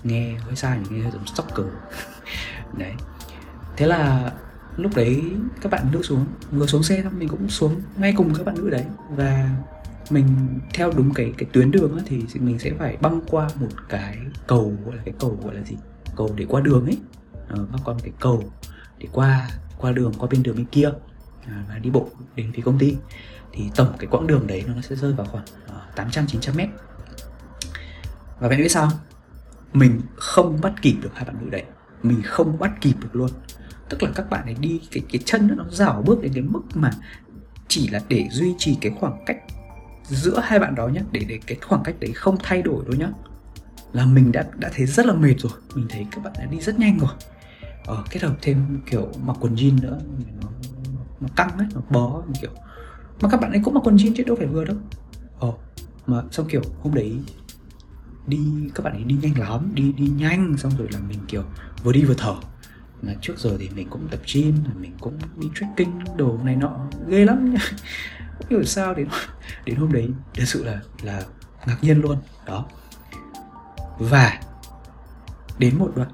Nghe 0.04 0.34
hơi 0.38 0.56
sai 0.56 0.78
nghe 0.90 1.00
hơi 1.00 1.12
giống 1.12 1.26
stalker. 1.26 1.66
Đấy. 2.78 2.92
Thế 3.76 3.86
là 3.86 4.32
lúc 4.76 4.96
đấy 4.96 5.22
các 5.60 5.72
bạn 5.72 5.86
nữ 5.92 6.02
xuống 6.02 6.26
vừa 6.50 6.66
xuống 6.66 6.82
xe 6.82 7.02
xong 7.02 7.18
mình 7.18 7.28
cũng 7.28 7.48
xuống 7.48 7.82
ngay 7.96 8.14
cùng 8.16 8.34
các 8.34 8.46
bạn 8.46 8.54
nữ 8.58 8.70
đấy 8.70 8.84
và 9.10 9.50
mình 10.10 10.26
theo 10.74 10.92
đúng 10.96 11.14
cái 11.14 11.32
cái 11.38 11.48
tuyến 11.52 11.70
đường 11.70 11.98
thì 12.06 12.22
mình 12.40 12.58
sẽ 12.58 12.70
phải 12.78 12.96
băng 12.96 13.20
qua 13.30 13.48
một 13.60 13.68
cái 13.88 14.18
cầu 14.46 14.72
gọi 14.84 14.96
là 14.96 15.02
cái 15.04 15.14
cầu 15.18 15.38
gọi 15.44 15.54
là 15.54 15.62
gì? 15.62 15.76
Cầu 16.16 16.30
để 16.36 16.46
qua 16.48 16.60
đường 16.60 16.86
ấy. 16.86 16.98
À, 17.48 17.56
băng 17.72 17.82
qua 17.84 17.94
một 17.94 18.00
cái 18.02 18.12
cầu 18.20 18.44
để 18.98 19.08
qua 19.12 19.48
qua 19.78 19.92
đường 19.92 20.12
qua 20.18 20.28
bên 20.30 20.42
đường 20.42 20.56
bên 20.56 20.66
kia 20.66 20.90
à, 21.46 21.64
và 21.68 21.78
đi 21.78 21.90
bộ 21.90 22.08
đến 22.36 22.52
phía 22.52 22.62
công 22.62 22.78
ty. 22.78 22.96
Thì 23.52 23.64
tổng 23.76 23.92
cái 23.98 24.06
quãng 24.10 24.26
đường 24.26 24.46
đấy 24.46 24.64
nó 24.66 24.82
sẽ 24.82 24.96
rơi 24.96 25.12
vào 25.12 25.26
khoảng 25.26 25.44
uh, 25.44 25.96
800 25.96 26.26
900 26.26 26.56
mét. 26.56 26.68
Và 28.40 28.48
bạn 28.48 28.58
biết 28.58 28.68
sao 28.68 28.90
mình 29.72 30.00
không 30.16 30.60
bắt 30.60 30.72
kịp 30.82 30.96
được 31.02 31.10
hai 31.14 31.24
bạn 31.24 31.36
nữ 31.40 31.50
đấy. 31.50 31.64
Mình 32.02 32.22
không 32.24 32.58
bắt 32.58 32.72
kịp 32.80 32.94
được 33.00 33.16
luôn. 33.16 33.30
Tức 33.88 34.02
là 34.02 34.10
các 34.14 34.30
bạn 34.30 34.44
ấy 34.44 34.54
đi 34.54 34.80
cái 34.90 35.02
cái 35.12 35.20
chân 35.24 35.48
nó 35.48 35.54
nó 35.54 35.64
rảo 35.70 36.02
bước 36.06 36.22
đến 36.22 36.32
cái 36.32 36.42
mức 36.42 36.62
mà 36.74 36.90
chỉ 37.68 37.88
là 37.88 38.00
để 38.08 38.28
duy 38.30 38.54
trì 38.58 38.78
cái 38.80 38.92
khoảng 39.00 39.22
cách 39.26 39.38
giữa 40.04 40.40
hai 40.44 40.58
bạn 40.58 40.74
đó 40.74 40.88
nhé 40.88 41.00
để 41.12 41.20
để 41.28 41.40
cái 41.46 41.58
khoảng 41.62 41.82
cách 41.82 41.94
đấy 42.00 42.12
không 42.12 42.36
thay 42.42 42.62
đổi 42.62 42.84
đâu 42.84 42.94
nhá. 42.94 43.08
Là 43.92 44.06
mình 44.06 44.32
đã 44.32 44.44
đã 44.56 44.70
thấy 44.74 44.86
rất 44.86 45.06
là 45.06 45.12
mệt 45.12 45.34
rồi 45.38 45.52
mình 45.74 45.86
thấy 45.88 46.06
các 46.10 46.24
bạn 46.24 46.32
đã 46.38 46.44
đi 46.44 46.60
rất 46.60 46.78
nhanh 46.78 46.98
rồi. 46.98 47.10
Ờ, 47.86 48.04
kết 48.10 48.22
hợp 48.22 48.36
thêm 48.42 48.80
kiểu 48.90 49.08
mặc 49.24 49.36
quần 49.40 49.54
jean 49.54 49.82
nữa 49.82 49.98
nó, 50.42 50.48
nó 51.20 51.28
căng 51.36 51.58
ấy 51.58 51.66
nó 51.74 51.80
bó 51.90 52.22
kiểu. 52.40 52.50
Mà 53.20 53.28
các 53.28 53.40
bạn 53.40 53.50
ấy 53.50 53.60
cũng 53.64 53.74
mặc 53.74 53.80
quần 53.84 53.96
jean 53.96 54.12
chứ 54.16 54.24
đâu 54.24 54.36
phải 54.36 54.46
vừa 54.46 54.64
đâu. 54.64 54.76
Ờ 55.38 55.52
mà 56.06 56.22
xong 56.30 56.46
kiểu 56.48 56.62
hôm 56.82 56.94
đấy 56.94 57.18
đi 58.26 58.38
các 58.74 58.84
bạn 58.84 58.92
ấy 58.92 59.04
đi 59.04 59.16
nhanh 59.22 59.38
lắm 59.38 59.70
đi 59.74 59.92
đi 59.92 60.06
nhanh 60.06 60.56
xong 60.56 60.72
rồi 60.78 60.88
là 60.92 60.98
mình 61.08 61.18
kiểu 61.28 61.42
vừa 61.82 61.92
đi 61.92 62.04
vừa 62.04 62.14
thở. 62.18 62.34
Mà 63.02 63.14
trước 63.20 63.38
giờ 63.38 63.56
thì 63.58 63.70
mình 63.74 63.88
cũng 63.90 64.08
tập 64.10 64.20
gym 64.34 64.54
mình 64.80 64.92
cũng 65.00 65.18
đi 65.36 65.48
trekking 65.54 66.16
đồ 66.16 66.38
này 66.44 66.56
nọ 66.56 66.86
ghê 67.08 67.24
lắm 67.24 67.54
nhá 67.54 67.60
hiểu 68.50 68.64
sao 68.64 68.94
đến 68.94 69.08
đến 69.64 69.76
hôm 69.76 69.92
đấy 69.92 70.08
thật 70.34 70.44
sự 70.46 70.64
là 70.64 70.80
là 71.02 71.22
ngạc 71.66 71.76
nhiên 71.82 72.00
luôn. 72.00 72.18
Đó. 72.46 72.66
Và 73.98 74.40
đến 75.58 75.78
một 75.78 75.92
đoạn, 75.96 76.10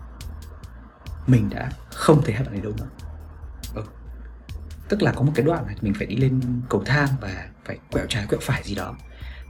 mình 1.27 1.51
đã 1.51 1.71
không 1.91 2.23
thấy 2.25 2.35
hai 2.35 2.45
bạn 2.45 2.55
ấy 2.55 2.61
đâu 2.61 2.73
nữa. 2.79 2.89
Ừ. 3.75 3.83
tức 4.89 5.03
là 5.03 5.13
có 5.13 5.23
một 5.23 5.33
cái 5.35 5.47
đoạn 5.47 5.67
là 5.67 5.75
mình 5.81 5.95
phải 5.95 6.07
đi 6.07 6.17
lên 6.17 6.41
cầu 6.69 6.83
thang 6.87 7.09
và 7.21 7.49
phải 7.65 7.79
quẹo 7.93 8.07
trái 8.09 8.27
quẹo 8.27 8.41
phải 8.43 8.63
gì 8.65 8.75
đó. 8.75 8.95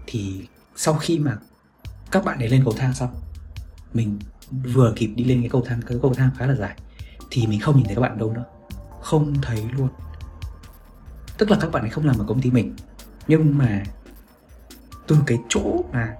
Thì 0.07 0.49
sau 0.77 0.95
khi 0.95 1.19
mà 1.19 1.37
các 2.11 2.25
bạn 2.25 2.39
ấy 2.39 2.49
lên 2.49 2.65
cầu 2.65 2.75
thang 2.77 2.95
xong, 2.95 3.15
mình 3.95 4.19
vừa 4.75 4.93
kịp 4.97 5.07
đi 5.17 5.25
lên 5.25 5.41
cái 5.41 5.49
cầu 5.50 5.62
thang, 5.67 5.81
cái 5.87 5.99
cầu 6.03 6.15
thang 6.15 6.31
khá 6.39 6.47
là 6.47 6.55
dài, 6.55 6.77
thì 7.31 7.47
mình 7.47 7.61
không 7.61 7.77
nhìn 7.77 7.87
thấy 7.87 7.95
các 7.95 8.00
bạn 8.00 8.19
đâu 8.19 8.33
nữa. 8.33 8.45
Không 9.03 9.35
thấy 9.43 9.65
luôn 9.77 9.89
tức 11.41 11.51
là 11.51 11.57
các 11.61 11.73
bạn 11.73 11.83
ấy 11.83 11.91
không 11.91 12.07
làm 12.07 12.19
ở 12.19 12.25
công 12.29 12.41
ty 12.41 12.51
mình. 12.51 12.75
Nhưng 13.29 13.59
mà 13.59 13.83
từ 15.07 15.17
cái 15.27 15.39
chỗ 15.49 15.85
mà 15.93 16.15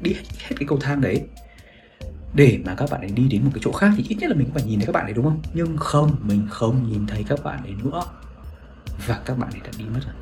đi 0.00 0.12
hết, 0.12 0.22
hết 0.38 0.56
cái 0.58 0.68
cầu 0.68 0.78
thang 0.78 1.00
đấy 1.00 1.22
để 2.34 2.60
mà 2.64 2.74
các 2.74 2.90
bạn 2.90 3.00
ấy 3.00 3.10
đi 3.10 3.28
đến 3.28 3.44
một 3.44 3.50
cái 3.54 3.60
chỗ 3.64 3.72
khác 3.72 3.90
thì 3.96 4.04
ít 4.08 4.16
nhất 4.16 4.30
là 4.30 4.36
mình 4.36 4.46
cũng 4.46 4.54
phải 4.54 4.62
nhìn 4.62 4.78
thấy 4.78 4.86
các 4.86 4.92
bạn 4.92 5.04
ấy 5.04 5.12
đúng 5.12 5.24
không? 5.24 5.42
Nhưng 5.54 5.76
không 5.76 6.16
mình 6.22 6.46
không 6.50 6.92
nhìn 6.92 7.06
thấy 7.06 7.24
các 7.28 7.44
bạn 7.44 7.62
ấy 7.62 7.74
nữa. 7.84 8.02
Và 9.06 9.20
các 9.24 9.38
bạn 9.38 9.50
ấy 9.50 9.60
đã 9.64 9.70
đi 9.78 9.84
mất 9.84 10.00
rồi. 10.04 10.14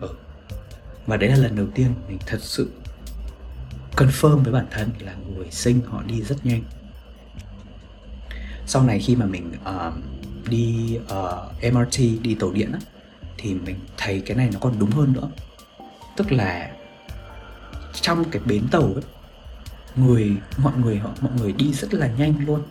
Ừ. 0.00 0.08
và 1.06 1.16
đấy 1.16 1.30
là 1.30 1.36
lần 1.36 1.56
đầu 1.56 1.66
tiên 1.74 1.94
mình 2.08 2.18
thật 2.26 2.38
sự 2.40 2.70
confirm 3.96 4.36
với 4.36 4.52
bản 4.52 4.66
thân 4.70 4.90
là 4.98 5.14
người 5.34 5.50
sinh 5.50 5.80
họ 5.86 6.02
đi 6.02 6.22
rất 6.22 6.46
nhanh. 6.46 6.62
Sau 8.66 8.82
này 8.82 8.98
khi 8.98 9.16
mà 9.16 9.26
mình 9.26 9.52
uh, 9.62 10.13
đi 10.48 10.98
ờ, 11.08 11.50
uh, 11.66 11.74
MRT 11.74 11.98
đi 12.22 12.34
tàu 12.40 12.52
điện 12.52 12.72
á 12.72 12.78
thì 13.38 13.54
mình 13.54 13.76
thấy 13.96 14.22
cái 14.26 14.36
này 14.36 14.48
nó 14.52 14.58
còn 14.60 14.78
đúng 14.78 14.90
hơn 14.90 15.12
nữa. 15.12 15.28
Tức 16.16 16.32
là 16.32 16.70
trong 17.92 18.24
cái 18.30 18.42
bến 18.46 18.62
tàu 18.70 18.82
ấy 18.82 19.04
người 19.96 20.32
mọi 20.58 20.72
người 20.78 20.96
họ 20.96 21.10
mọi 21.20 21.32
người 21.38 21.52
đi 21.52 21.72
rất 21.72 21.94
là 21.94 22.10
nhanh 22.18 22.46
luôn. 22.46 22.62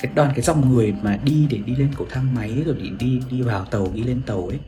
Cái 0.00 0.12
đoàn 0.14 0.32
cái 0.34 0.42
dòng 0.42 0.74
người 0.74 0.94
mà 1.02 1.18
đi 1.24 1.46
để 1.50 1.58
đi 1.66 1.76
lên 1.76 1.90
cầu 1.96 2.06
thang 2.10 2.34
máy 2.34 2.62
rồi 2.66 2.76
đi 2.76 2.90
đi 2.98 3.20
đi 3.30 3.42
vào 3.42 3.64
tàu 3.64 3.92
đi 3.94 4.02
lên 4.02 4.22
tàu 4.26 4.46
ấy 4.46 4.58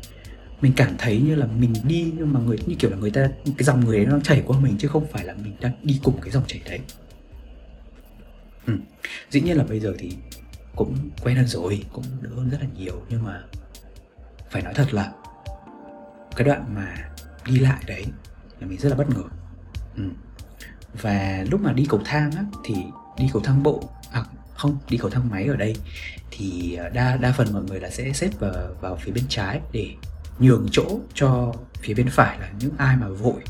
mình 0.64 0.72
cảm 0.76 0.94
thấy 0.98 1.20
như 1.20 1.34
là 1.34 1.46
mình 1.46 1.72
đi 1.84 2.12
nhưng 2.18 2.32
mà 2.32 2.40
người 2.40 2.58
như 2.66 2.74
kiểu 2.78 2.90
là 2.90 2.96
người 2.96 3.10
ta 3.10 3.28
cái 3.44 3.64
dòng 3.64 3.84
người 3.84 3.96
ấy 3.96 4.06
nó 4.06 4.20
chảy 4.20 4.42
qua 4.46 4.58
mình 4.60 4.76
chứ 4.78 4.88
không 4.88 5.06
phải 5.12 5.24
là 5.24 5.34
mình 5.42 5.52
đang 5.60 5.72
đi 5.82 6.00
cùng 6.02 6.20
cái 6.20 6.30
dòng 6.30 6.44
chảy 6.46 6.60
đấy. 6.66 6.80
Ừ. 8.66 8.74
dĩ 9.30 9.40
nhiên 9.40 9.56
là 9.56 9.64
bây 9.64 9.80
giờ 9.80 9.94
thì 9.98 10.12
cũng 10.76 11.10
quen 11.22 11.36
hơn 11.36 11.46
rồi 11.46 11.84
cũng 11.92 12.04
đỡ 12.20 12.30
hơn 12.36 12.50
rất 12.50 12.58
là 12.60 12.66
nhiều 12.76 13.02
nhưng 13.08 13.24
mà 13.24 13.42
phải 14.50 14.62
nói 14.62 14.74
thật 14.74 14.94
là 14.94 15.12
cái 16.36 16.44
đoạn 16.44 16.74
mà 16.74 16.94
đi 17.46 17.58
lại 17.58 17.82
đấy 17.86 18.06
là 18.60 18.66
mình 18.66 18.78
rất 18.78 18.88
là 18.88 18.96
bất 18.96 19.10
ngờ 19.10 19.22
ừ. 19.96 20.02
và 21.02 21.44
lúc 21.50 21.60
mà 21.60 21.72
đi 21.72 21.86
cầu 21.88 22.00
thang 22.04 22.30
á 22.30 22.44
thì 22.64 22.74
đi 23.18 23.28
cầu 23.32 23.42
thang 23.44 23.62
bộ 23.62 23.90
à 24.12 24.24
không 24.54 24.76
đi 24.88 24.98
cầu 24.98 25.10
thang 25.10 25.30
máy 25.30 25.44
ở 25.44 25.56
đây 25.56 25.76
thì 26.30 26.74
à, 26.74 26.88
đa 26.88 27.16
đa 27.16 27.32
phần 27.32 27.52
mọi 27.52 27.62
người 27.62 27.80
là 27.80 27.90
sẽ 27.90 28.12
xếp 28.12 28.30
vào 28.38 28.52
vào 28.80 28.96
phía 28.96 29.12
bên 29.12 29.24
trái 29.28 29.60
để 29.72 29.94
nhường 30.38 30.66
chỗ 30.70 31.00
cho 31.14 31.54
phía 31.80 31.94
bên 31.94 32.08
phải 32.10 32.38
là 32.38 32.50
những 32.60 32.74
ai 32.78 32.96
mà 32.96 33.08
vội 33.08 33.42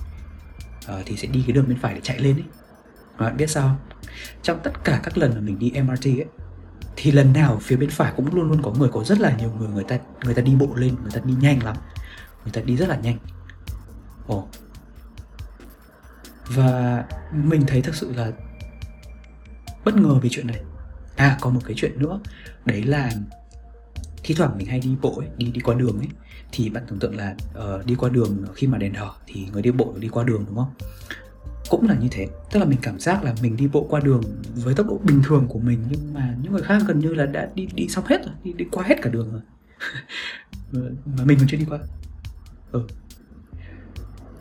uh, 0.94 1.06
thì 1.06 1.16
sẽ 1.16 1.28
đi 1.28 1.42
cái 1.46 1.52
đường 1.52 1.68
bên 1.68 1.78
phải 1.78 1.94
để 1.94 2.00
chạy 2.00 2.18
lên 2.18 2.36
ấy 2.36 2.44
bạn 3.18 3.36
biết 3.36 3.50
sao 3.50 3.68
không? 3.68 3.98
trong 4.42 4.60
tất 4.62 4.84
cả 4.84 5.00
các 5.02 5.18
lần 5.18 5.34
mà 5.34 5.40
mình 5.40 5.58
đi 5.58 5.72
MRT 5.82 6.04
ấy 6.04 6.26
thì 6.96 7.12
lần 7.12 7.32
nào 7.32 7.58
phía 7.62 7.76
bên 7.76 7.90
phải 7.90 8.12
cũng 8.16 8.34
luôn 8.34 8.48
luôn 8.48 8.62
có 8.62 8.70
người 8.70 8.88
có 8.88 9.04
rất 9.04 9.20
là 9.20 9.36
nhiều 9.36 9.52
người 9.58 9.68
người 9.68 9.84
ta 9.84 9.98
người 10.24 10.34
ta 10.34 10.42
đi 10.42 10.54
bộ 10.54 10.74
lên 10.74 10.94
người 11.02 11.12
ta 11.14 11.20
đi 11.24 11.34
nhanh 11.40 11.62
lắm. 11.62 11.76
Người 12.44 12.52
ta 12.52 12.60
đi 12.60 12.76
rất 12.76 12.88
là 12.88 12.96
nhanh. 12.96 13.18
Ồ. 14.26 14.48
Và 16.46 17.04
mình 17.32 17.64
thấy 17.66 17.82
thực 17.82 17.94
sự 17.94 18.12
là 18.16 18.32
bất 19.84 19.96
ngờ 19.96 20.14
về 20.22 20.28
chuyện 20.32 20.46
này. 20.46 20.62
À 21.16 21.38
có 21.40 21.50
một 21.50 21.60
cái 21.64 21.74
chuyện 21.76 21.92
nữa. 21.98 22.20
Đấy 22.64 22.82
là 22.82 23.10
thi 24.24 24.34
thoảng 24.34 24.58
mình 24.58 24.66
hay 24.66 24.80
đi 24.80 24.96
bộ 25.02 25.14
ấy, 25.18 25.28
đi 25.36 25.46
đi 25.46 25.60
qua 25.60 25.74
đường 25.74 25.98
ấy. 25.98 26.08
Thì 26.52 26.70
bạn 26.70 26.84
tưởng 26.88 26.98
tượng 26.98 27.16
là 27.16 27.34
uh, 27.58 27.86
đi 27.86 27.94
qua 27.94 28.08
đường 28.08 28.44
khi 28.54 28.66
mà 28.66 28.78
đèn 28.78 28.92
đỏ 28.92 29.16
thì 29.26 29.48
người 29.52 29.62
đi 29.62 29.70
bộ 29.70 29.94
đi 29.98 30.08
qua 30.08 30.24
đường 30.24 30.44
đúng 30.46 30.56
không? 30.56 30.74
Cũng 31.70 31.88
là 31.88 31.94
như 31.94 32.08
thế. 32.10 32.28
Tức 32.50 32.60
là 32.60 32.66
mình 32.66 32.78
cảm 32.82 33.00
giác 33.00 33.24
là 33.24 33.34
mình 33.42 33.56
đi 33.56 33.68
bộ 33.72 33.86
qua 33.90 34.00
đường 34.00 34.22
với 34.54 34.74
tốc 34.74 34.86
độ 34.86 35.00
bình 35.04 35.22
thường 35.24 35.46
của 35.48 35.58
mình 35.58 35.84
nhưng 35.90 36.14
mà 36.14 36.34
những 36.42 36.52
người 36.52 36.62
khác 36.62 36.82
gần 36.86 36.98
như 36.98 37.14
là 37.14 37.26
đã 37.26 37.48
đi 37.54 37.68
đi 37.74 37.88
xong 37.88 38.04
hết 38.06 38.24
rồi 38.24 38.34
đi, 38.44 38.52
đi 38.52 38.64
qua 38.70 38.84
hết 38.86 38.94
cả 39.02 39.10
đường 39.10 39.32
rồi. 39.32 39.42
Mà 41.18 41.24
mình 41.24 41.38
còn 41.38 41.48
chưa 41.48 41.56
đi 41.56 41.66
qua. 41.70 41.78
Ừ. 42.72 42.86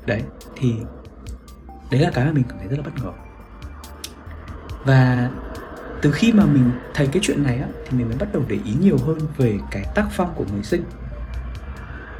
Đấy 0.06 0.22
thì 0.56 0.74
đấy 1.92 2.02
là 2.02 2.12
cái 2.14 2.26
mà 2.26 2.32
mình 2.32 2.44
cảm 2.50 2.60
thấy 2.60 2.68
rất 2.68 2.78
là 2.78 2.84
bất 2.84 3.04
ngờ. 3.04 3.12
Và 4.86 5.32
từ 6.02 6.12
khi 6.12 6.34
mà 6.34 6.46
mình 6.46 6.72
thấy 6.94 7.08
cái 7.08 7.20
chuyện 7.26 7.44
này 7.44 7.58
á 7.58 7.68
thì 7.86 7.98
mình 7.98 8.08
mới 8.08 8.18
bắt 8.18 8.34
đầu 8.34 8.44
để 8.48 8.60
ý 8.66 8.74
nhiều 8.82 8.98
hơn 8.98 9.18
về 9.38 9.60
cái 9.72 9.86
tác 9.96 10.08
phong 10.12 10.34
của 10.36 10.46
người 10.54 10.64
sinh. 10.64 10.84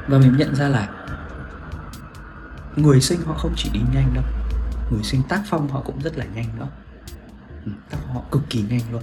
Và 0.08 0.18
mình 0.18 0.36
nhận 0.36 0.54
ra 0.54 0.68
là 0.68 0.88
người 2.76 3.00
sinh 3.00 3.20
họ 3.24 3.34
không 3.34 3.52
chỉ 3.56 3.70
đi 3.72 3.80
nhanh 3.94 4.14
đâu 4.14 4.24
người 4.94 5.04
sinh 5.04 5.22
tác 5.28 5.42
phong 5.46 5.68
họ 5.68 5.80
cũng 5.80 6.00
rất 6.00 6.16
là 6.16 6.24
nhanh 6.24 6.58
nữa 6.58 6.68
ừ, 7.64 7.72
tác 7.90 7.98
phong 8.02 8.14
họ 8.14 8.22
cực 8.30 8.42
kỳ 8.50 8.62
nhanh 8.62 8.80
luôn. 8.92 9.02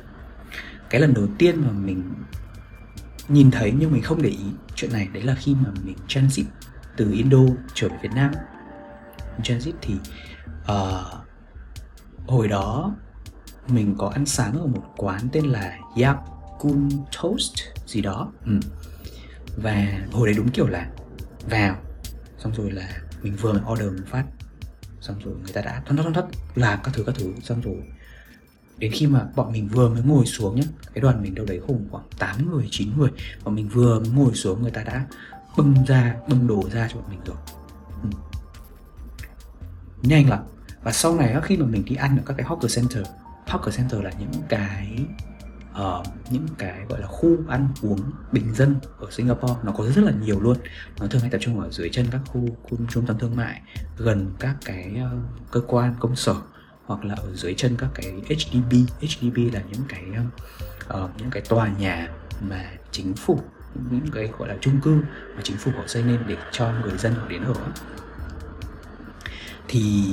Cái 0.89 1.01
lần 1.01 1.13
đầu 1.13 1.27
tiên 1.37 1.61
mà 1.65 1.71
mình 1.71 2.13
nhìn 3.27 3.51
thấy 3.51 3.73
nhưng 3.79 3.91
mình 3.91 4.03
không 4.03 4.21
để 4.21 4.29
ý 4.29 4.45
chuyện 4.75 4.93
này 4.93 5.07
đấy 5.13 5.23
là 5.23 5.35
khi 5.35 5.55
mà 5.55 5.69
mình 5.83 5.95
transit 6.07 6.45
từ 6.97 7.11
Indo 7.11 7.37
trở 7.73 7.89
về 7.89 7.97
Việt 8.01 8.11
Nam. 8.15 8.31
Transit 9.43 9.75
thì 9.81 9.93
uh, 10.61 11.27
hồi 12.27 12.47
đó 12.47 12.95
mình 13.67 13.95
có 13.97 14.09
ăn 14.09 14.25
sáng 14.25 14.59
ở 14.59 14.67
một 14.67 14.93
quán 14.97 15.21
tên 15.31 15.45
là 15.45 15.77
Yakun 16.01 16.89
Toast 17.21 17.53
gì 17.85 18.01
đó. 18.01 18.31
Ừ. 18.45 18.59
và 19.57 19.99
hồi 20.11 20.27
đấy 20.27 20.35
đúng 20.37 20.49
kiểu 20.49 20.67
là 20.67 20.87
vào 21.49 21.77
xong 22.37 22.53
rồi 22.53 22.71
là 22.71 22.89
mình 23.21 23.35
vừa 23.35 23.53
mới 23.53 23.61
order 23.71 23.91
một 23.91 24.07
phát 24.07 24.25
xong 25.01 25.19
rồi 25.23 25.33
người 25.43 25.53
ta 25.53 25.61
đã 25.61 25.81
thoăn 25.85 25.97
thoắt 25.97 26.03
thoăn 26.03 26.13
thoắt 26.13 26.25
làm 26.55 26.79
các 26.83 26.93
thứ 26.93 27.03
các 27.03 27.15
thứ, 27.15 27.33
xong 27.43 27.61
rồi 27.61 27.83
đến 28.77 28.91
khi 28.91 29.07
mà 29.07 29.27
bọn 29.35 29.51
mình 29.51 29.67
vừa 29.67 29.89
mới 29.89 30.01
ngồi 30.03 30.25
xuống 30.25 30.55
nhá, 30.55 30.65
cái 30.93 31.01
đoàn 31.01 31.21
mình 31.21 31.35
đâu 31.35 31.45
đấy 31.45 31.61
khủng 31.67 31.87
khoảng 31.91 32.03
8 32.19 32.51
người 32.51 32.67
9 32.71 32.89
người, 32.97 33.09
bọn 33.43 33.55
mình 33.55 33.69
vừa 33.69 33.99
mới 33.99 34.09
ngồi 34.09 34.33
xuống 34.33 34.61
người 34.61 34.71
ta 34.71 34.83
đã 34.83 35.05
bưng 35.57 35.75
ra, 35.87 36.15
bưng 36.29 36.47
đồ 36.47 36.69
ra 36.73 36.87
cho 36.89 36.95
bọn 36.95 37.09
mình 37.09 37.19
rồi 37.25 37.37
ừ. 38.03 38.09
nhanh 40.01 40.29
lắm 40.29 40.39
và 40.83 40.91
sau 40.91 41.15
này 41.15 41.35
khi 41.43 41.57
mà 41.57 41.65
mình 41.65 41.85
đi 41.85 41.95
ăn 41.95 42.17
ở 42.17 42.23
các 42.25 42.33
cái 42.37 42.45
hawker 42.47 42.75
center 42.75 43.07
hawker 43.47 43.71
center 43.77 44.01
là 44.01 44.11
những 44.19 44.41
cái 44.49 45.05
uh, 45.71 46.07
những 46.29 46.47
cái 46.57 46.85
gọi 46.89 47.01
là 47.01 47.07
khu 47.07 47.37
ăn 47.47 47.67
uống 47.81 47.99
bình 48.31 48.53
dân 48.53 48.75
ở 48.99 49.07
Singapore 49.11 49.53
nó 49.63 49.71
có 49.71 49.85
rất 49.85 50.03
là 50.03 50.11
nhiều 50.11 50.39
luôn. 50.39 50.57
Nó 50.99 51.07
thường 51.07 51.21
hay 51.21 51.31
tập 51.31 51.37
trung 51.41 51.59
ở 51.59 51.69
dưới 51.71 51.89
chân 51.89 52.05
các 52.11 52.21
khu, 52.27 52.57
khu 52.63 52.77
trung 52.89 53.05
tâm 53.05 53.17
thương 53.19 53.35
mại 53.35 53.61
gần 53.97 54.33
các 54.39 54.55
cái 54.65 54.95
uh, 55.05 55.51
cơ 55.51 55.61
quan 55.67 55.95
công 55.99 56.15
sở 56.15 56.35
hoặc 56.85 57.05
là 57.05 57.15
ở 57.15 57.35
dưới 57.35 57.53
chân 57.53 57.75
các 57.77 57.89
cái 57.93 58.11
HDB 58.11 58.73
HDB 59.01 59.37
là 59.53 59.61
những 59.71 59.81
cái 59.89 60.03
uh, 61.03 61.09
những 61.17 61.29
cái 61.31 61.43
tòa 61.49 61.67
nhà 61.67 62.09
mà 62.41 62.71
chính 62.91 63.13
phủ 63.13 63.39
những 63.91 64.11
cái 64.13 64.29
gọi 64.37 64.49
là 64.49 64.57
chung 64.61 64.81
cư 64.81 65.01
mà 65.35 65.41
chính 65.43 65.57
phủ 65.57 65.71
họ 65.77 65.83
xây 65.87 66.03
nên 66.03 66.19
để 66.27 66.37
cho 66.51 66.71
người 66.81 66.97
dân 66.97 67.13
họ 67.13 67.27
đến 67.27 67.43
ở. 67.43 67.53
Thì 69.67 70.03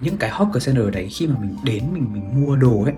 những 0.00 0.16
cái 0.16 0.30
hawker 0.30 0.66
center 0.66 0.94
đấy 0.94 1.08
khi 1.10 1.26
mà 1.26 1.34
mình 1.40 1.56
đến 1.64 1.84
mình 1.92 2.12
mình 2.12 2.44
mua 2.44 2.56
đồ 2.56 2.84
ấy 2.84 2.94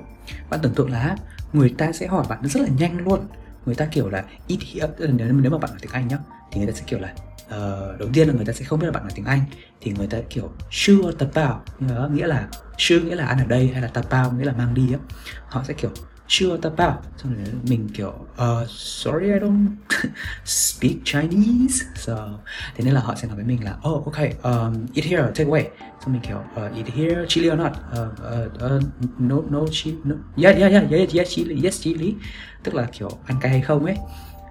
bạn 0.50 0.61
tưởng 0.62 0.75
tượng 0.75 0.90
là 0.90 1.16
người 1.52 1.75
ta 1.78 1.92
sẽ 1.92 2.06
hỏi 2.06 2.25
bạn 2.28 2.49
rất 2.49 2.61
là 2.61 2.68
nhanh 2.78 2.99
luôn. 2.99 3.26
Người 3.66 3.75
ta 3.75 3.87
kiểu 3.87 4.09
là 4.09 4.25
ít 4.47 4.59
hiểu 4.61 4.87
ờ, 4.99 5.06
nếu, 5.06 5.32
nếu 5.32 5.50
mà 5.50 5.59
bạn 5.59 5.71
nói 5.71 5.78
tiếng 5.82 5.92
anh 5.92 6.09
nhá 6.09 6.18
thì 6.52 6.61
người 6.61 6.73
ta 6.73 6.78
sẽ 6.78 6.85
kiểu 6.87 6.99
là 6.99 7.14
uh, 7.47 8.00
đầu 8.00 8.09
tiên 8.12 8.28
là 8.28 8.35
người 8.35 8.44
ta 8.44 8.52
sẽ 8.52 8.64
không 8.64 8.78
biết 8.78 8.87
là 8.87 8.92
bạn 8.92 9.02
nói 9.02 9.12
tiếng 9.14 9.25
anh 9.25 9.40
thì 9.80 9.92
người 9.92 10.06
ta 10.06 10.18
kiểu 10.30 10.52
sure 10.71 11.12
tập 11.18 11.28
bao 11.35 11.62
nghĩa 12.11 12.26
là 12.26 12.49
sure 12.78 13.04
nghĩa 13.04 13.14
là 13.14 13.26
ăn 13.26 13.38
ở 13.38 13.44
đây 13.44 13.71
hay 13.73 13.82
là 13.82 13.88
tập 13.88 14.04
bao 14.11 14.32
nghĩa 14.32 14.44
là 14.44 14.52
mang 14.52 14.75
đi 14.75 14.92
á. 14.92 14.99
Họ 15.47 15.64
sẽ 15.64 15.75
kiểu 15.75 15.90
chưa 16.26 16.57
tập 16.57 17.00
xong 17.17 17.35
rồi 17.35 17.55
mình 17.69 17.88
kiểu 17.95 18.14
uh, 18.33 18.69
sorry 18.71 19.26
I 19.26 19.38
don't 19.38 19.67
speak 20.45 20.93
Chinese. 21.05 21.87
So 21.97 22.29
thế 22.76 22.85
nên 22.85 22.95
là 22.95 23.00
họ 23.00 23.14
sẽ 23.14 23.29
nói 23.29 23.37
với 23.37 23.45
mình 23.45 23.64
là 23.64 23.76
oh 23.91 24.05
okay 24.05 24.35
um, 24.43 24.87
eat 24.95 25.05
here 25.05 25.23
take 25.23 25.45
away. 25.45 25.64
Xong 26.05 26.12
mình 26.12 26.23
kiểu 26.23 26.37
uh, 26.37 26.76
eat 26.76 26.87
here 26.95 27.25
chili 27.29 27.50
or 27.50 27.59
not? 27.59 27.73
Uh, 27.73 27.99
uh, 27.99 28.73
uh, 28.73 28.83
no 29.19 29.37
no 29.50 29.61
chili 29.71 29.97
no. 30.05 30.14
yeah 30.37 30.57
yeah 30.57 30.73
yeah 30.73 30.91
yeah 30.91 31.14
yeah 31.14 31.29
chili 31.29 31.61
yes 31.64 31.81
chili. 31.81 32.14
Tức 32.62 32.75
là 32.75 32.88
kiểu 32.99 33.11
ăn 33.26 33.38
cay 33.41 33.50
hay 33.50 33.61
không 33.61 33.85
ấy. 33.85 33.97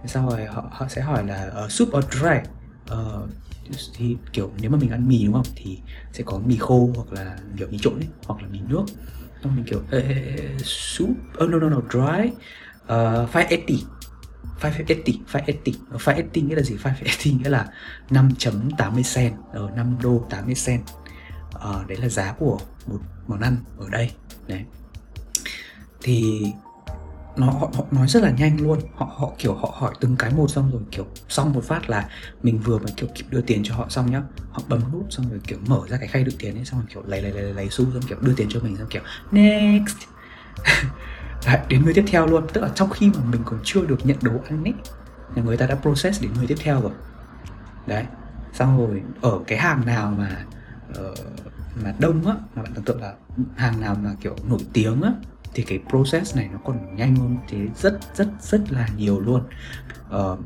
Xong 0.06 0.30
rồi 0.30 0.46
họ 0.46 0.64
họ 0.72 0.88
sẽ 0.88 1.02
hỏi 1.02 1.28
là 1.28 1.52
uh, 1.66 1.72
soup 1.72 1.90
or 1.98 2.06
dry? 2.12 2.38
Uh, 2.92 3.30
thì 3.98 4.18
kiểu 4.34 4.52
nếu 4.62 4.72
mà 4.72 4.78
mình 4.78 4.90
ăn 4.90 5.08
mì 5.08 5.26
đúng 5.26 5.34
không? 5.34 5.46
Thì 5.56 5.80
sẽ 6.14 6.24
có 6.24 6.40
mì 6.46 6.58
khô 6.58 6.90
hoặc 6.96 7.14
là 7.14 7.38
kiểu 7.58 7.68
mì 7.72 7.78
trộn 7.78 7.94
ấy 7.94 8.08
hoặc 8.26 8.42
là 8.42 8.48
mì 8.52 8.60
nước 8.68 8.86
xong 9.44 9.56
mình 9.56 9.66
kiểu 9.66 9.80
uh, 9.80 10.62
soup 10.66 11.10
oh 11.44 11.50
no 11.50 11.58
no 11.58 11.70
no 11.70 11.82
dry 11.90 12.32
uh, 12.84 13.34
580 13.34 13.84
580 14.62 15.20
580 15.34 15.74
580 15.90 16.44
nghĩa 16.44 16.56
là 16.56 16.62
gì? 16.62 16.78
580 16.84 17.40
nghĩa 17.44 17.50
là 17.50 17.68
5.80 18.10 19.04
cent 19.16 19.34
ở 19.54 19.64
uh, 19.64 19.76
5 19.76 19.98
đô 20.04 20.26
80 20.30 20.56
cent 20.66 20.82
uh, 21.56 21.88
đấy 21.88 21.98
là 22.02 22.10
giá 22.10 22.34
của 22.40 22.60
một 22.88 23.00
món 23.28 23.40
ăn 23.40 23.58
ở 23.78 23.90
đây. 23.90 24.12
Đấy. 24.48 24.66
Thì 26.02 26.46
nó 27.36 27.46
họ, 27.46 27.70
họ 27.74 27.86
nói 27.92 28.08
rất 28.08 28.24
là 28.24 28.32
nhanh 28.32 28.62
luôn. 28.62 28.80
Họ 28.96 29.14
họ 29.18 29.32
kiểu 29.38 29.54
họ 29.54 29.74
hỏi 29.78 29.94
từng 30.00 30.16
cái 30.16 30.32
một 30.32 30.48
xong 30.48 30.72
rồi 30.72 30.82
kiểu 30.92 31.06
xong 31.30 31.54
một 31.54 31.64
phát 31.64 31.90
là 31.90 32.10
mình 32.44 32.60
vừa 32.60 32.80
mới 32.80 32.92
kiểu 32.98 33.10
kịp 33.16 33.26
đưa 33.30 33.42
tiền 33.42 33.62
cho 33.64 33.76
họ 33.76 33.90
xong 33.90 34.12
nhá. 34.12 34.22
Họ 34.52 34.62
bấm 34.70 34.82
nút 34.92 35.06
xong 35.10 35.30
rồi 35.30 35.40
kiểu 35.48 35.58
mở 35.68 35.82
ra 35.88 35.98
cái 35.98 36.08
khay 36.08 36.24
đựng 36.24 36.36
tiền 36.40 36.56
ấy 36.56 36.66
xong 36.66 36.80
rồi 36.80 36.88
kiểu 36.94 37.04
lấy 37.06 37.22
lấy 37.22 37.32
lấy 37.32 37.54
lấy 37.54 37.70
xu 37.70 37.86
xong 37.94 38.02
kiểu 38.08 38.18
đưa 38.22 38.34
tiền 38.34 38.48
cho 38.50 38.60
mình 38.60 38.78
xong 38.78 38.88
kiểu 38.90 39.02
next. 39.32 39.98
Đấy, 41.46 41.60
đến 41.68 41.84
người 41.86 41.94
tiếp 41.94 42.04
theo 42.08 42.28
luôn. 42.28 42.48
Tức 42.54 42.62
là 42.62 42.70
trong 42.76 42.90
khi 42.90 43.12
mà 43.16 43.24
mình 43.32 43.42
còn 43.46 43.60
chưa 43.64 43.86
được 43.86 44.06
nhận 44.06 44.18
đồ 44.22 44.32
ăn 44.50 44.64
ấy 44.64 44.74
là 45.36 45.44
người 45.44 45.58
ta 45.58 45.68
đã 45.68 45.76
process 45.76 46.22
đến 46.22 46.32
người 46.34 46.48
tiếp 46.48 46.58
theo 46.60 46.82
rồi. 46.82 46.92
Đấy 47.88 48.06
xong 48.54 48.78
rồi 48.78 49.02
ở 49.22 49.40
cái 49.48 49.58
hàng 49.58 49.86
nào 49.86 50.14
mà 50.18 50.46
uh, 50.90 51.18
mà 51.84 51.94
đông 52.00 52.28
á 52.28 52.36
mà 52.56 52.64
bạn 52.64 52.74
tưởng 52.74 52.84
tượng 52.84 53.02
là 53.02 53.14
hàng 53.56 53.82
nào 53.82 53.96
mà 54.04 54.16
kiểu 54.22 54.36
nổi 54.50 54.60
tiếng 54.74 55.02
á 55.02 55.12
thì 55.54 55.64
cái 55.64 55.80
process 55.90 56.36
này 56.36 56.50
nó 56.52 56.60
còn 56.66 56.96
nhanh 56.96 57.16
hơn 57.16 57.38
thế 57.48 57.58
rất 57.76 58.00
rất 58.16 58.28
rất 58.42 58.62
là 58.72 58.88
nhiều 58.98 59.20
luôn. 59.20 59.44
Uh, 60.16 60.40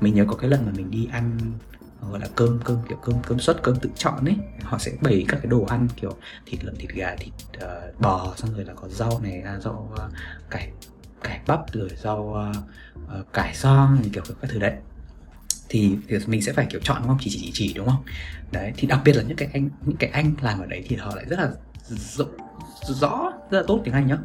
mình 0.00 0.14
nhớ 0.14 0.24
có 0.28 0.36
cái 0.36 0.50
lần 0.50 0.66
mà 0.66 0.72
mình 0.76 0.90
đi 0.90 1.08
ăn 1.12 1.38
gọi 2.10 2.20
là 2.20 2.26
cơm 2.34 2.60
cơm 2.64 2.78
kiểu 2.88 2.98
cơm 3.02 3.16
cơm 3.26 3.38
suất 3.38 3.62
cơm 3.62 3.76
tự 3.76 3.90
chọn 3.94 4.24
ấy 4.24 4.36
họ 4.62 4.78
sẽ 4.78 4.92
bày 5.00 5.24
các 5.28 5.36
cái 5.36 5.46
đồ 5.46 5.64
ăn 5.64 5.88
kiểu 5.96 6.16
thịt 6.46 6.64
lợn 6.64 6.76
thịt 6.76 6.90
gà 6.90 7.16
thịt 7.18 7.32
uh, 7.56 8.00
bò 8.00 8.34
xong 8.36 8.54
rồi 8.54 8.64
là 8.64 8.74
có 8.74 8.88
rau 8.88 9.20
này 9.22 9.42
à, 9.42 9.58
rau 9.60 9.94
uh, 9.94 10.12
cải 10.50 10.70
cải 11.22 11.40
bắp 11.46 11.72
rồi 11.72 11.90
rau 12.02 12.36
uh, 12.50 12.56
uh, 13.20 13.32
cải 13.32 13.54
son 13.54 14.02
kiểu 14.12 14.22
các 14.40 14.50
thứ 14.50 14.58
đấy. 14.58 14.72
Thì, 15.68 15.96
thì 16.08 16.16
mình 16.26 16.42
sẽ 16.42 16.52
phải 16.52 16.66
kiểu 16.70 16.80
chọn 16.84 16.98
đúng 16.98 17.08
không? 17.08 17.18
Chỉ 17.20 17.30
chỉ 17.30 17.38
chỉ, 17.42 17.50
chỉ 17.54 17.72
đúng 17.74 17.86
không? 17.86 18.04
Đấy 18.52 18.72
thì 18.76 18.88
đặc 18.88 19.00
biệt 19.04 19.16
là 19.16 19.22
những 19.22 19.36
cái 19.36 19.48
anh 19.52 19.68
những 19.86 19.96
cái 19.96 20.10
anh 20.10 20.34
làm 20.40 20.60
ở 20.60 20.66
đấy 20.66 20.84
thì 20.88 20.96
họ 20.96 21.14
lại 21.14 21.24
rất 21.28 21.38
là 21.38 21.50
rộng 21.88 22.36
rõ 22.86 23.32
rất 23.50 23.58
là 23.58 23.64
tốt 23.66 23.80
tiếng 23.84 23.94
anh 23.94 24.06
nhá. 24.06 24.16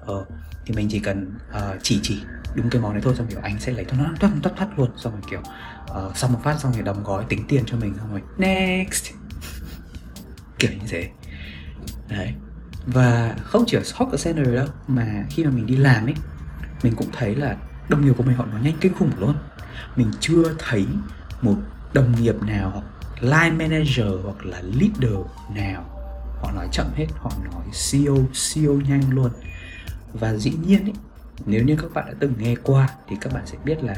Ờ, 0.00 0.24
thì 0.66 0.74
mình 0.74 0.88
chỉ 0.90 0.98
cần 0.98 1.34
uh, 1.50 1.82
chỉ 1.82 2.00
chỉ 2.02 2.22
đúng 2.54 2.70
cái 2.70 2.82
món 2.82 2.92
đấy 2.92 3.02
thôi 3.04 3.14
xong 3.18 3.26
kiểu 3.26 3.40
anh 3.42 3.60
sẽ 3.60 3.72
lấy 3.72 3.84
cho 3.84 3.96
nó 3.96 4.10
thoát 4.20 4.30
thoát 4.42 4.52
thoát 4.56 4.78
luôn. 4.78 4.90
Xong 4.96 5.12
rồi 5.12 5.22
kiểu 5.30 5.40
uh, 6.06 6.16
xong 6.16 6.32
một 6.32 6.40
phát 6.44 6.60
xong 6.60 6.72
rồi 6.72 6.82
đóng 6.82 7.04
gói 7.04 7.24
tính 7.28 7.44
tiền 7.48 7.62
cho 7.66 7.76
mình 7.76 7.94
xong 7.98 8.10
rồi 8.10 8.22
next. 8.38 9.12
Kiểu 10.58 10.70
như 10.70 10.86
thế. 10.88 11.08
Đấy. 12.08 12.34
Và 12.86 13.34
không 13.44 13.64
chỉ 13.66 13.76
ở 13.76 13.82
hawker 13.82 14.24
center 14.24 14.54
đâu 14.54 14.66
mà 14.88 15.24
khi 15.30 15.44
mà 15.44 15.50
mình 15.50 15.66
đi 15.66 15.76
làm 15.76 16.06
ấy 16.06 16.14
mình 16.82 16.94
cũng 16.96 17.08
thấy 17.12 17.34
là 17.34 17.56
đồng 17.88 18.06
nghiệp 18.06 18.12
của 18.16 18.22
mình 18.22 18.36
họ 18.36 18.44
nói 18.46 18.60
nhanh 18.64 18.76
kinh 18.80 18.94
khủng 18.94 19.10
luôn. 19.18 19.34
Mình 19.96 20.10
chưa 20.20 20.54
thấy 20.58 20.86
một 21.42 21.56
đồng 21.92 22.22
nghiệp 22.22 22.42
nào 22.42 22.70
hoặc 22.70 22.84
line 23.20 23.50
manager 23.50 24.06
hoặc 24.24 24.46
là 24.46 24.62
leader 24.62 25.18
nào 25.54 25.93
họ 26.44 26.52
nói 26.52 26.68
chậm 26.72 26.86
hết 26.94 27.06
họ 27.16 27.30
nói 27.52 27.64
siêu 27.72 28.26
siêu 28.32 28.80
nhanh 28.88 29.10
luôn. 29.10 29.30
Và 30.12 30.34
dĩ 30.34 30.52
nhiên 30.66 30.84
ý, 30.84 30.92
nếu 31.46 31.64
như 31.64 31.76
các 31.76 31.94
bạn 31.94 32.06
đã 32.06 32.14
từng 32.20 32.34
nghe 32.38 32.54
qua 32.62 32.88
thì 33.08 33.16
các 33.20 33.32
bạn 33.32 33.42
sẽ 33.46 33.58
biết 33.64 33.84
là 33.84 33.94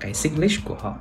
cái 0.00 0.14
Singlish 0.14 0.64
của 0.64 0.76
họ 0.80 0.98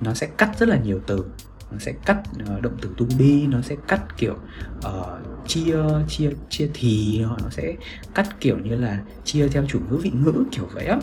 nó 0.00 0.14
sẽ 0.14 0.26
cắt 0.26 0.58
rất 0.58 0.68
là 0.68 0.78
nhiều 0.78 1.00
từ. 1.06 1.24
Nó 1.72 1.78
sẽ 1.78 1.92
cắt 2.06 2.22
uh, 2.56 2.62
động 2.62 2.76
từ 2.82 2.94
to 2.98 3.04
be 3.18 3.46
nó 3.48 3.62
sẽ 3.62 3.76
cắt 3.88 4.02
kiểu 4.16 4.36
uh, 4.78 5.46
chia 5.46 5.76
chia 6.08 6.30
chia 6.50 6.70
thì 6.74 7.20
nó 7.20 7.50
sẽ 7.50 7.74
cắt 8.14 8.40
kiểu 8.40 8.58
như 8.58 8.76
là 8.76 8.98
chia 9.24 9.48
theo 9.48 9.64
chủ 9.68 9.80
ngữ 9.90 9.96
vị 9.96 10.10
ngữ 10.10 10.44
kiểu 10.52 10.68
vậy 10.72 10.86
á. 10.86 10.98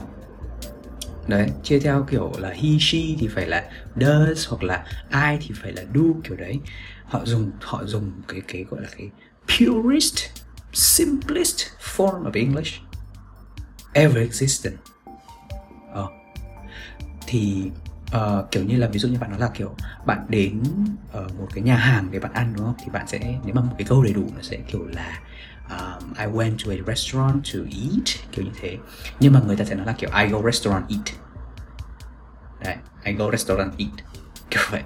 Đấy 1.28 1.50
chia 1.64 1.80
theo 1.80 2.06
kiểu 2.10 2.32
là 2.38 2.50
he 2.50 2.70
she 2.80 3.00
thì 3.20 3.28
phải 3.28 3.48
là 3.48 3.70
does 3.96 4.50
hoặc 4.50 4.64
là 4.64 4.86
I 5.14 5.38
thì 5.42 5.56
phải 5.62 5.72
là 5.72 5.82
do 5.94 6.02
kiểu 6.24 6.38
đấy 6.38 6.60
họ 7.12 7.26
dùng 7.26 7.52
họ 7.62 7.86
dùng 7.86 8.12
cái 8.28 8.42
cái 8.48 8.64
gọi 8.64 8.82
là 8.82 8.90
cái 8.98 9.10
purest 9.48 10.16
simplest 10.74 11.66
form 11.96 12.24
of 12.24 12.32
English 12.34 12.82
ever 13.94 14.18
existent 14.18 14.76
ờ. 15.94 16.08
thì 17.28 17.72
uh, 18.16 18.52
kiểu 18.52 18.64
như 18.64 18.78
là 18.78 18.88
ví 18.88 19.00
dụ 19.00 19.10
như 19.10 19.20
bạn 19.20 19.30
nói 19.30 19.40
là 19.40 19.50
kiểu 19.54 19.76
bạn 20.06 20.26
đến 20.30 20.64
ở 21.12 21.26
uh, 21.26 21.40
một 21.40 21.48
cái 21.54 21.64
nhà 21.64 21.76
hàng 21.76 22.08
để 22.12 22.20
bạn 22.20 22.34
ăn 22.34 22.54
đúng 22.58 22.66
không? 22.66 22.76
Thì 22.84 22.92
bạn 22.92 23.08
sẽ 23.08 23.20
nếu 23.46 23.56
mà 23.56 23.62
một 23.62 23.76
cái 23.78 23.88
câu 23.90 24.04
đầy 24.04 24.14
đủ 24.14 24.28
nó 24.36 24.42
sẽ 24.42 24.58
kiểu 24.68 24.88
là 24.88 25.20
um, 25.70 26.14
I 26.14 26.26
went 26.26 26.58
to 26.66 26.72
a 26.72 26.94
restaurant 26.96 27.44
to 27.54 27.60
eat 27.60 28.32
kiểu 28.32 28.46
như 28.46 28.52
thế. 28.62 28.78
Nhưng 29.20 29.34
mà 29.34 29.42
người 29.48 29.56
ta 29.56 29.66
sẽ 29.66 29.76
nói 29.76 29.86
là 29.86 29.94
kiểu 29.94 30.10
I 30.24 30.28
go 30.28 30.42
restaurant 30.46 30.90
eat. 30.90 31.16
Đấy 32.64 32.76
I 33.04 33.14
go 33.14 33.32
restaurant 33.32 33.72
eat. 33.78 33.92
Kiểu 34.50 34.64
vậy. 34.72 34.84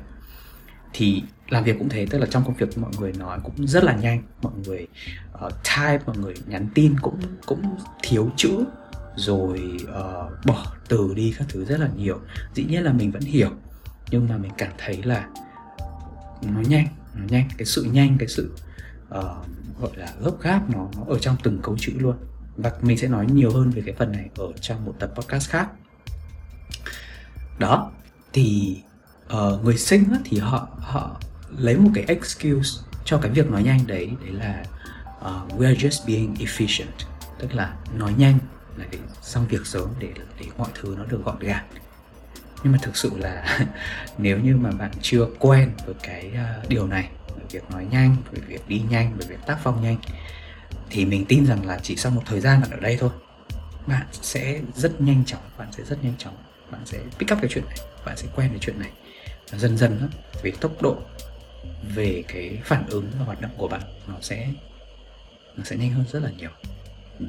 Thì 0.94 1.24
làm 1.50 1.64
việc 1.64 1.76
cũng 1.80 1.90
thế 1.90 2.06
tức 2.10 2.18
là 2.18 2.26
trong 2.30 2.44
công 2.46 2.54
việc 2.54 2.78
mọi 2.78 2.92
người 3.00 3.14
nói 3.14 3.40
cũng 3.44 3.68
rất 3.68 3.84
là 3.84 3.96
nhanh 3.96 4.24
mọi 4.42 4.54
người 4.66 4.88
uh, 5.46 5.54
type 5.64 6.00
mọi 6.06 6.18
người 6.18 6.34
nhắn 6.48 6.68
tin 6.76 7.00
cũng 7.00 7.20
cũng 7.46 7.78
thiếu 8.04 8.32
chữ 8.38 8.66
rồi 9.16 9.78
uh, 9.84 10.46
bỏ 10.46 10.66
từ 10.88 11.14
đi 11.16 11.36
các 11.38 11.48
thứ 11.50 11.66
rất 11.66 11.80
là 11.80 11.90
nhiều. 11.96 12.20
Dĩ 12.54 12.64
nhiên 12.64 12.84
là 12.84 12.94
mình 12.94 13.12
vẫn 13.12 13.22
hiểu 13.22 13.50
nhưng 14.12 14.28
mà 14.30 14.38
mình 14.38 14.52
cảm 14.58 14.72
thấy 14.78 15.04
là 15.04 15.28
nó 16.42 16.62
nhanh 16.62 16.88
nó 17.16 17.26
nhanh 17.30 17.50
cái 17.58 17.66
sự 17.66 17.84
nhanh 17.84 18.18
cái 18.20 18.28
sự 18.28 18.56
uh, 19.08 19.24
gọi 19.80 19.92
là 19.96 20.08
gấp 20.22 20.42
gáp 20.42 20.70
nó 20.70 20.88
nó 20.96 21.04
ở 21.08 21.20
trong 21.20 21.36
từng 21.44 21.60
câu 21.64 21.76
chữ 21.80 21.94
luôn. 22.00 22.16
Và 22.58 22.72
mình 22.82 22.98
sẽ 22.98 23.08
nói 23.08 23.26
nhiều 23.26 23.52
hơn 23.52 23.70
về 23.70 23.84
cái 23.86 23.96
phần 23.98 24.12
này 24.12 24.30
ở 24.38 24.48
trong 24.62 24.86
một 24.86 24.96
tập 25.00 25.12
podcast 25.16 25.50
khác. 25.50 25.70
Đó 27.60 27.92
thì 28.34 28.78
uh, 29.34 29.64
người 29.64 29.78
sinh 29.78 30.04
á, 30.12 30.20
thì 30.26 30.38
họ 30.38 30.68
họ 30.78 31.20
lấy 31.58 31.78
một 31.78 31.90
cái 31.94 32.04
excuse 32.08 32.82
cho 33.06 33.18
cái 33.18 33.32
việc 33.32 33.52
nói 33.52 33.64
nhanh 33.64 33.88
đấy 33.88 34.12
đấy 34.22 34.34
là 34.34 34.64
uh, 35.20 35.60
we 35.60 35.66
are 35.66 35.88
just 35.88 36.08
being 36.08 36.34
efficient. 36.34 37.06
Tức 37.40 37.54
là 37.54 37.74
nói 37.98 38.14
nhanh 38.18 38.38
là 38.78 38.86
để 38.92 38.98
xong 39.22 39.48
việc 39.48 39.66
sớm 39.66 39.90
để 40.00 40.10
để 40.40 40.46
mọi 40.58 40.70
thứ 40.82 40.96
nó 40.98 41.06
được 41.06 41.22
gọn 41.26 41.40
gàng. 41.40 41.66
Nhưng 42.64 42.72
mà 42.72 42.80
thực 42.82 42.98
sự 42.98 43.12
là 43.18 43.60
nếu 44.18 44.40
như 44.40 44.58
mà 44.58 44.72
bạn 44.72 44.92
chưa 45.02 45.28
quen 45.40 45.72
với 45.86 45.96
cái 46.04 46.32
uh, 46.34 46.70
điều 46.70 46.88
này 46.88 47.10
với 47.36 47.46
việc 47.52 47.72
nói 47.72 47.86
nhanh 47.92 48.16
với 48.32 48.42
việc 48.48 48.68
đi 48.68 48.82
nhanh 48.90 49.18
với 49.18 49.28
việc 49.28 49.40
tác 49.46 49.58
phong 49.64 49.84
nhanh 49.84 49.98
thì 50.90 51.06
mình 51.06 51.26
tin 51.26 51.46
rằng 51.46 51.66
là 51.66 51.80
chỉ 51.84 51.96
sau 51.96 52.12
một 52.12 52.22
thời 52.26 52.40
gian 52.40 52.62
bạn 52.62 52.72
ở 52.72 52.80
đây 52.80 52.98
thôi 53.00 53.10
bạn 53.88 54.06
sẽ 54.12 54.62
rất 54.76 55.02
nhanh 55.02 55.24
chóng 55.26 55.42
bạn 55.58 55.68
sẽ 55.72 55.84
rất 55.84 56.04
nhanh 56.04 56.14
chóng 56.18 56.36
bạn 56.72 56.82
sẽ 56.86 57.00
pick 57.20 57.32
up 57.32 57.40
cái 57.42 57.50
chuyện 57.54 57.66
này 57.66 57.78
bạn 58.06 58.18
sẽ 58.18 58.28
quen 58.36 58.50
với 58.50 58.60
chuyện 58.62 58.80
này. 58.80 58.90
Và 59.52 59.58
dần 59.58 59.78
dần 59.78 59.98
đó, 60.02 60.08
về 60.44 60.52
tốc 60.60 60.82
độ 60.82 60.98
về 61.96 62.24
cái 62.28 62.60
phản 62.64 62.86
ứng 62.90 63.12
và 63.20 63.26
hoạt 63.26 63.42
động 63.42 63.52
của 63.58 63.68
bạn 63.68 63.82
nó 64.08 64.16
sẽ 64.22 64.48
nó 65.58 65.64
sẽ 65.64 65.78
nhanh 65.78 65.92
hơn 65.92 66.06
rất 66.12 66.24
là 66.24 66.30
nhiều. 66.38 66.50
Ừ. 67.20 67.26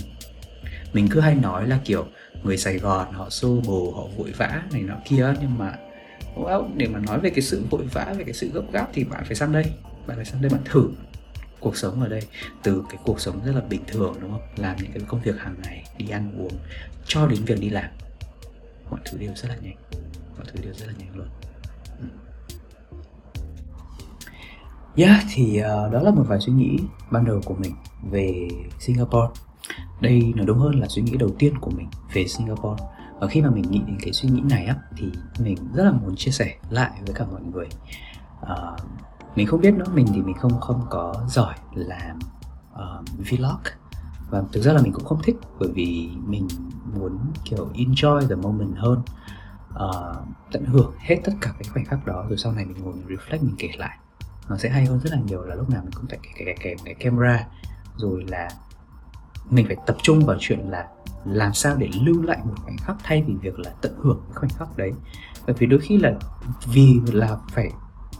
Mình 0.93 1.09
cứ 1.11 1.21
hay 1.21 1.35
nói 1.35 1.69
là 1.69 1.79
kiểu 1.85 2.07
người 2.43 2.57
Sài 2.57 2.79
Gòn 2.79 3.13
họ 3.13 3.31
xô 3.31 3.61
bồ 3.67 3.93
họ 3.97 4.07
vội 4.17 4.33
vã 4.37 4.63
này 4.73 4.83
nọ 4.83 4.95
kia 5.05 5.35
nhưng 5.41 5.59
mà 5.59 5.73
well, 6.37 6.69
để 6.77 6.89
mà 6.89 6.99
nói 6.99 7.21
về 7.21 7.31
cái 7.31 7.43
sự 7.43 7.65
vội 7.71 7.83
vã 7.93 8.15
về 8.19 8.25
cái 8.25 8.35
sự 8.35 8.51
gấp 8.55 8.73
gáp 8.73 8.89
thì 8.93 9.05
bạn 9.05 9.25
phải 9.25 9.35
sang 9.35 9.53
đây 9.53 9.65
bạn 10.07 10.17
phải 10.17 10.25
sang 10.25 10.43
đây 10.43 10.51
bạn 10.51 10.63
thử 10.65 10.89
cuộc 11.61 11.77
sống 11.77 12.03
ở 12.03 12.09
đây 12.09 12.23
từ 12.63 12.83
cái 12.91 12.99
cuộc 13.05 13.21
sống 13.21 13.41
rất 13.45 13.53
là 13.55 13.61
bình 13.61 13.83
thường 13.87 14.15
đúng 14.21 14.31
không? 14.31 14.49
Làm 14.57 14.77
những 14.77 14.93
cái 14.93 15.03
công 15.07 15.23
việc 15.23 15.39
hàng 15.39 15.55
ngày 15.65 15.85
đi 15.99 16.09
ăn 16.09 16.33
uống 16.39 16.53
cho 17.07 17.27
đến 17.27 17.45
việc 17.45 17.61
đi 17.61 17.71
làm. 17.71 17.91
Mọi 18.91 19.01
thứ 19.05 19.19
đều 19.19 19.33
rất 19.35 19.49
là 19.49 19.57
nhanh 19.63 19.77
mọi 20.37 20.47
thứ 20.53 20.61
đều 20.63 20.75
rất 20.75 20.87
là 20.87 20.93
nhanh 20.99 21.17
luôn. 21.17 21.27
Yeah, 24.97 25.25
thì 25.35 25.61
uh, 25.61 25.93
đó 25.93 26.01
là 26.03 26.11
một 26.11 26.25
vài 26.27 26.41
suy 26.41 26.53
nghĩ 26.53 26.79
ban 27.11 27.25
đầu 27.25 27.41
của 27.45 27.55
mình 27.55 27.73
về 28.11 28.49
Singapore. 28.79 29.29
Đây 30.01 30.33
nó 30.37 30.45
đúng 30.45 30.59
hơn 30.59 30.81
là 30.81 30.87
suy 30.89 31.03
nghĩ 31.03 31.17
đầu 31.17 31.31
tiên 31.39 31.59
của 31.61 31.71
mình 31.71 31.89
về 32.13 32.27
Singapore. 32.27 32.85
Và 33.21 33.27
khi 33.27 33.43
mà 33.43 33.51
mình 33.51 33.65
nghĩ 33.71 33.81
đến 33.87 33.99
cái 34.03 34.13
suy 34.13 34.29
nghĩ 34.29 34.41
này 34.51 34.67
á, 34.67 34.77
thì 34.97 35.07
mình 35.39 35.57
rất 35.75 35.85
là 35.85 35.93
muốn 35.93 36.17
chia 36.17 36.31
sẻ 36.31 36.55
lại 36.71 36.91
với 37.07 37.15
cả 37.15 37.27
mọi 37.33 37.41
người. 37.43 37.67
Uh, 38.43 38.81
mình 39.37 39.47
không 39.47 39.61
biết 39.61 39.75
nữa, 39.75 39.85
mình 39.95 40.07
thì 40.15 40.23
mình 40.23 40.37
không 40.37 40.61
không 40.61 40.87
có 40.91 41.15
giỏi 41.29 41.55
làm 41.75 42.19
uh, 42.73 43.29
vlog 43.31 43.61
và 44.31 44.43
thực 44.53 44.61
ra 44.61 44.73
là 44.73 44.83
mình 44.83 44.93
cũng 44.93 45.05
không 45.05 45.23
thích 45.23 45.37
bởi 45.59 45.69
vì 45.75 46.11
mình 46.27 46.49
muốn 46.99 47.19
kiểu 47.45 47.69
enjoy 47.75 48.21
the 48.29 48.35
moment 48.35 48.77
hơn 48.77 49.03
uh, 49.75 50.17
tận 50.53 50.65
hưởng 50.65 50.93
hết 50.99 51.17
tất 51.25 51.33
cả 51.41 51.53
cái 51.59 51.69
khoảnh 51.73 51.85
khắc 51.85 52.07
đó 52.07 52.25
rồi 52.29 52.39
sau 52.39 52.53
này 52.53 52.65
mình 52.65 52.77
ngồi 52.83 52.95
reflect 53.09 53.43
mình 53.43 53.55
kể 53.59 53.69
lại 53.77 53.99
nó 54.49 54.57
sẽ 54.57 54.69
hay 54.69 54.87
hơn 54.87 55.01
rất 55.01 55.13
là 55.13 55.19
nhiều 55.27 55.43
là 55.43 55.55
lúc 55.55 55.71
nào 55.71 55.83
mình 55.83 55.93
cũng 55.93 56.07
phải 56.09 56.19
kèm 56.39 56.57
cái, 56.61 56.77
cái 56.85 56.95
camera. 56.95 57.47
Rồi 57.97 58.25
là 58.29 58.49
mình 59.51 59.67
phải 59.67 59.77
tập 59.87 59.97
trung 60.03 60.27
vào 60.27 60.37
chuyện 60.41 60.61
là 60.71 60.87
làm 61.25 61.53
sao 61.55 61.77
để 61.77 61.89
lưu 62.03 62.23
lại 62.23 62.39
một 62.45 62.55
khoảnh 62.63 62.77
khắc 62.77 62.97
thay 63.03 63.23
vì 63.27 63.35
việc 63.35 63.59
là 63.59 63.71
tận 63.83 63.93
hưởng 63.99 64.21
cái 64.27 64.35
khoảnh 64.35 64.51
khắc 64.51 64.77
đấy. 64.77 64.93
Bởi 65.47 65.57
vì 65.59 65.67
đôi 65.67 65.81
khi 65.81 65.99
là 65.99 66.13
vì 66.73 67.01
là 67.13 67.37
phải 67.49 67.71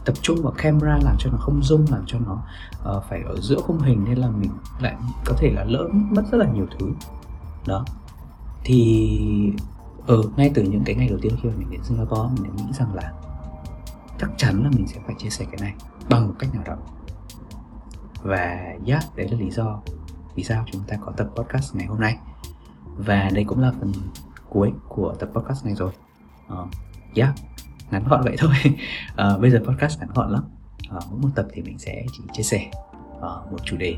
tập 0.05 0.15
trung 0.21 0.41
vào 0.41 0.53
camera 0.57 0.97
làm 1.03 1.15
cho 1.19 1.29
nó 1.31 1.37
không 1.37 1.59
zoom 1.59 1.85
làm 1.91 2.03
cho 2.07 2.19
nó 2.19 2.43
uh, 2.97 3.03
phải 3.09 3.21
ở 3.25 3.35
giữa 3.41 3.61
khung 3.61 3.79
hình 3.79 4.03
nên 4.03 4.17
là 4.17 4.27
mình 4.27 4.51
lại 4.79 4.95
có 5.25 5.35
thể 5.37 5.51
là 5.51 5.63
lỡ 5.63 5.89
mất 5.93 6.23
rất 6.31 6.37
là 6.37 6.45
nhiều 6.45 6.67
thứ. 6.79 6.89
Đó. 7.67 7.85
Thì 8.63 9.19
ở 10.07 10.15
ừ, 10.15 10.29
ngay 10.37 10.51
từ 10.55 10.63
những 10.63 10.83
cái 10.85 10.95
ngày 10.95 11.07
đầu 11.07 11.19
tiên 11.21 11.33
khi 11.41 11.49
mà 11.49 11.55
mình 11.57 11.69
đến 11.71 11.83
Singapore 11.83 12.29
mình 12.33 12.43
đã 12.43 12.63
nghĩ 12.63 12.73
rằng 12.73 12.93
là 12.93 13.13
chắc 14.19 14.29
chắn 14.37 14.63
là 14.63 14.69
mình 14.69 14.87
sẽ 14.87 14.99
phải 15.05 15.15
chia 15.17 15.29
sẻ 15.29 15.45
cái 15.45 15.57
này 15.61 15.73
bằng 16.09 16.27
một 16.27 16.33
cách 16.39 16.49
nào 16.53 16.63
đó. 16.65 16.75
Và 18.21 18.75
yeah, 18.87 19.03
đấy 19.15 19.27
là 19.31 19.37
lý 19.37 19.49
do 19.51 19.81
vì 20.35 20.43
sao 20.43 20.65
chúng 20.71 20.83
ta 20.87 20.97
có 21.05 21.11
tập 21.17 21.27
podcast 21.35 21.75
ngày 21.75 21.87
hôm 21.87 21.99
nay. 21.99 22.17
Và 22.97 23.29
đây 23.33 23.43
cũng 23.43 23.59
là 23.59 23.71
phần 23.79 23.91
cuối 24.49 24.71
của 24.87 25.15
tập 25.19 25.29
podcast 25.33 25.65
này 25.65 25.75
rồi. 25.75 25.91
Uh, 26.53 26.67
yeah 27.15 27.35
ngắn 27.91 28.03
gọn 28.09 28.21
vậy 28.23 28.35
thôi. 28.39 28.53
Uh, 29.11 29.41
bây 29.41 29.51
giờ 29.51 29.59
podcast 29.65 29.99
ngắn 29.99 30.09
gọn 30.15 30.31
lắm. 30.31 30.43
Uh, 30.97 31.03
mỗi 31.11 31.19
một 31.21 31.29
tập 31.35 31.45
thì 31.53 31.61
mình 31.61 31.77
sẽ 31.77 32.05
chỉ 32.11 32.23
chia 32.33 32.43
sẻ 32.43 32.71
uh, 33.17 33.51
một 33.51 33.65
chủ 33.65 33.77
đề 33.77 33.97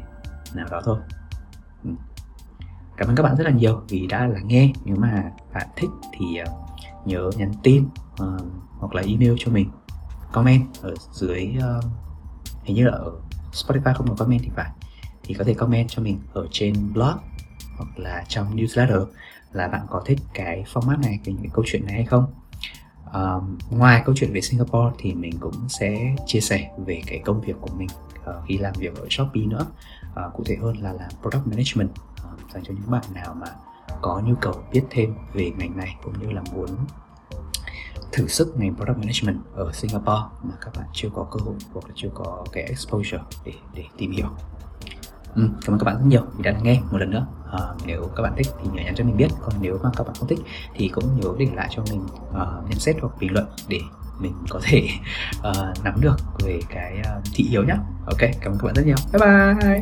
nào 0.56 0.68
đó 0.72 0.82
thôi. 0.86 1.00
Ừ. 1.84 1.90
cảm 2.98 3.10
ơn 3.10 3.16
các 3.16 3.24
bạn 3.24 3.36
rất 3.36 3.44
là 3.44 3.52
nhiều 3.52 3.82
vì 3.90 4.08
đã 4.08 4.28
lắng 4.28 4.48
nghe. 4.48 4.72
Nếu 4.86 4.96
mà 4.96 5.32
bạn 5.54 5.68
thích 5.76 5.90
thì 6.12 6.26
uh, 6.42 6.48
nhớ 7.08 7.30
nhắn 7.38 7.52
tin 7.64 7.86
uh, 8.24 8.42
hoặc 8.80 8.96
là 8.96 9.02
email 9.02 9.34
cho 9.38 9.52
mình 9.52 9.70
comment 10.32 10.82
ở 10.82 10.96
dưới 11.12 11.56
uh, 11.58 11.84
hình 12.64 12.76
như 12.76 12.86
là 12.86 12.92
ở 12.92 13.12
Spotify 13.52 13.94
không 13.94 14.08
có 14.08 14.16
comment 14.16 14.42
thì 14.44 14.50
phải. 14.56 14.70
Thì 15.24 15.34
có 15.34 15.44
thể 15.44 15.54
comment 15.54 15.90
cho 15.90 16.02
mình 16.02 16.20
ở 16.34 16.48
trên 16.52 16.94
blog 16.94 17.18
hoặc 17.78 17.90
là 17.96 18.24
trong 18.28 18.56
newsletter 18.56 19.06
là 19.52 19.68
bạn 19.68 19.82
có 19.90 20.02
thích 20.06 20.20
cái 20.34 20.64
format 20.74 21.02
này 21.02 21.20
cái 21.24 21.34
những 21.34 21.44
cái 21.44 21.52
câu 21.54 21.66
chuyện 21.68 21.86
này 21.86 21.94
hay 21.94 22.06
không. 22.06 22.34
Uh, 23.10 23.44
ngoài 23.72 24.02
câu 24.06 24.16
chuyện 24.16 24.34
về 24.34 24.42
Singapore 24.42 24.96
thì 24.98 25.14
mình 25.14 25.40
cũng 25.40 25.70
sẽ 25.70 26.16
chia 26.26 26.40
sẻ 26.40 26.72
về 26.86 27.02
cái 27.08 27.20
công 27.26 27.42
việc 27.42 27.56
của 27.62 27.74
mình 27.78 27.90
uh, 28.20 28.36
khi 28.48 28.58
làm 28.58 28.74
việc 28.78 28.96
ở 28.96 29.06
Shopee 29.10 29.44
nữa. 29.44 29.66
Uh, 30.10 30.34
cụ 30.34 30.44
thể 30.46 30.58
hơn 30.62 30.78
là 30.78 30.94
làm 30.94 31.10
product 31.22 31.48
management. 31.48 31.90
Uh, 31.90 32.54
dành 32.54 32.64
cho 32.64 32.74
những 32.74 32.92
bạn 32.92 33.04
nào 33.14 33.34
mà 33.34 33.48
có 34.02 34.22
nhu 34.26 34.36
cầu 34.42 34.54
biết 34.72 34.84
thêm 34.90 35.16
về 35.34 35.52
ngành 35.58 35.78
này 35.78 35.96
cũng 36.04 36.14
như 36.20 36.32
là 36.32 36.42
muốn 36.54 36.70
thử 38.20 38.28
sức 38.28 38.54
ngành 38.58 38.76
product 38.76 38.98
management 38.98 39.38
ở 39.56 39.72
Singapore 39.74 40.24
mà 40.44 40.56
các 40.62 40.74
bạn 40.78 40.86
chưa 40.94 41.10
có 41.16 41.28
cơ 41.32 41.40
hội 41.46 41.56
hoặc 41.74 41.86
là 41.88 41.94
chưa 41.96 42.10
có 42.14 42.46
cái 42.52 42.64
exposure 42.64 43.24
để 43.46 43.54
để 43.76 43.84
tìm 43.98 44.12
hiểu. 44.12 44.28
Ừ, 45.36 45.50
cảm 45.66 45.76
ơn 45.76 45.80
các 45.80 45.86
bạn 45.86 45.96
rất 45.96 46.06
nhiều 46.06 46.22
vì 46.38 46.44
đã 46.44 46.52
nghe 46.62 46.82
một 46.92 46.98
lần 46.98 47.12
nữa. 47.12 47.28
À, 47.52 47.60
nếu 47.86 48.10
các 48.16 48.24
bạn 48.24 48.34
thích 48.38 48.48
thì 48.62 48.70
nhớ 48.74 48.84
nhắn 48.84 48.96
cho 48.96 49.04
mình 49.04 49.18
biết, 49.18 49.28
còn 49.42 49.54
nếu 49.62 49.80
mà 49.84 49.90
các 49.98 50.04
bạn 50.08 50.16
không 50.20 50.28
thích 50.28 50.40
thì 50.76 50.88
cũng 50.88 51.20
nhớ 51.20 51.30
để 51.40 51.48
lại 51.56 51.68
cho 51.72 51.84
mình 51.92 52.02
à, 52.34 52.42
uh, 52.42 52.70
nhận 52.70 52.80
xét 52.80 52.96
hoặc 53.02 53.14
bình 53.20 53.34
luận 53.34 53.46
để 53.68 53.80
mình 54.20 54.34
có 54.50 54.60
thể 54.64 54.88
uh, 55.38 55.84
nắm 55.84 55.94
được 56.02 56.18
về 56.40 56.60
cái 56.70 56.98
uh, 57.00 57.24
thị 57.34 57.44
hiếu 57.44 57.64
nhé. 57.64 57.76
Ok, 58.06 58.20
cảm 58.42 58.54
ơn 58.54 58.58
các 58.60 58.66
bạn 58.66 58.74
rất 58.74 58.86
nhiều. 58.86 58.98
Bye 59.14 59.22
bye. 59.22 59.82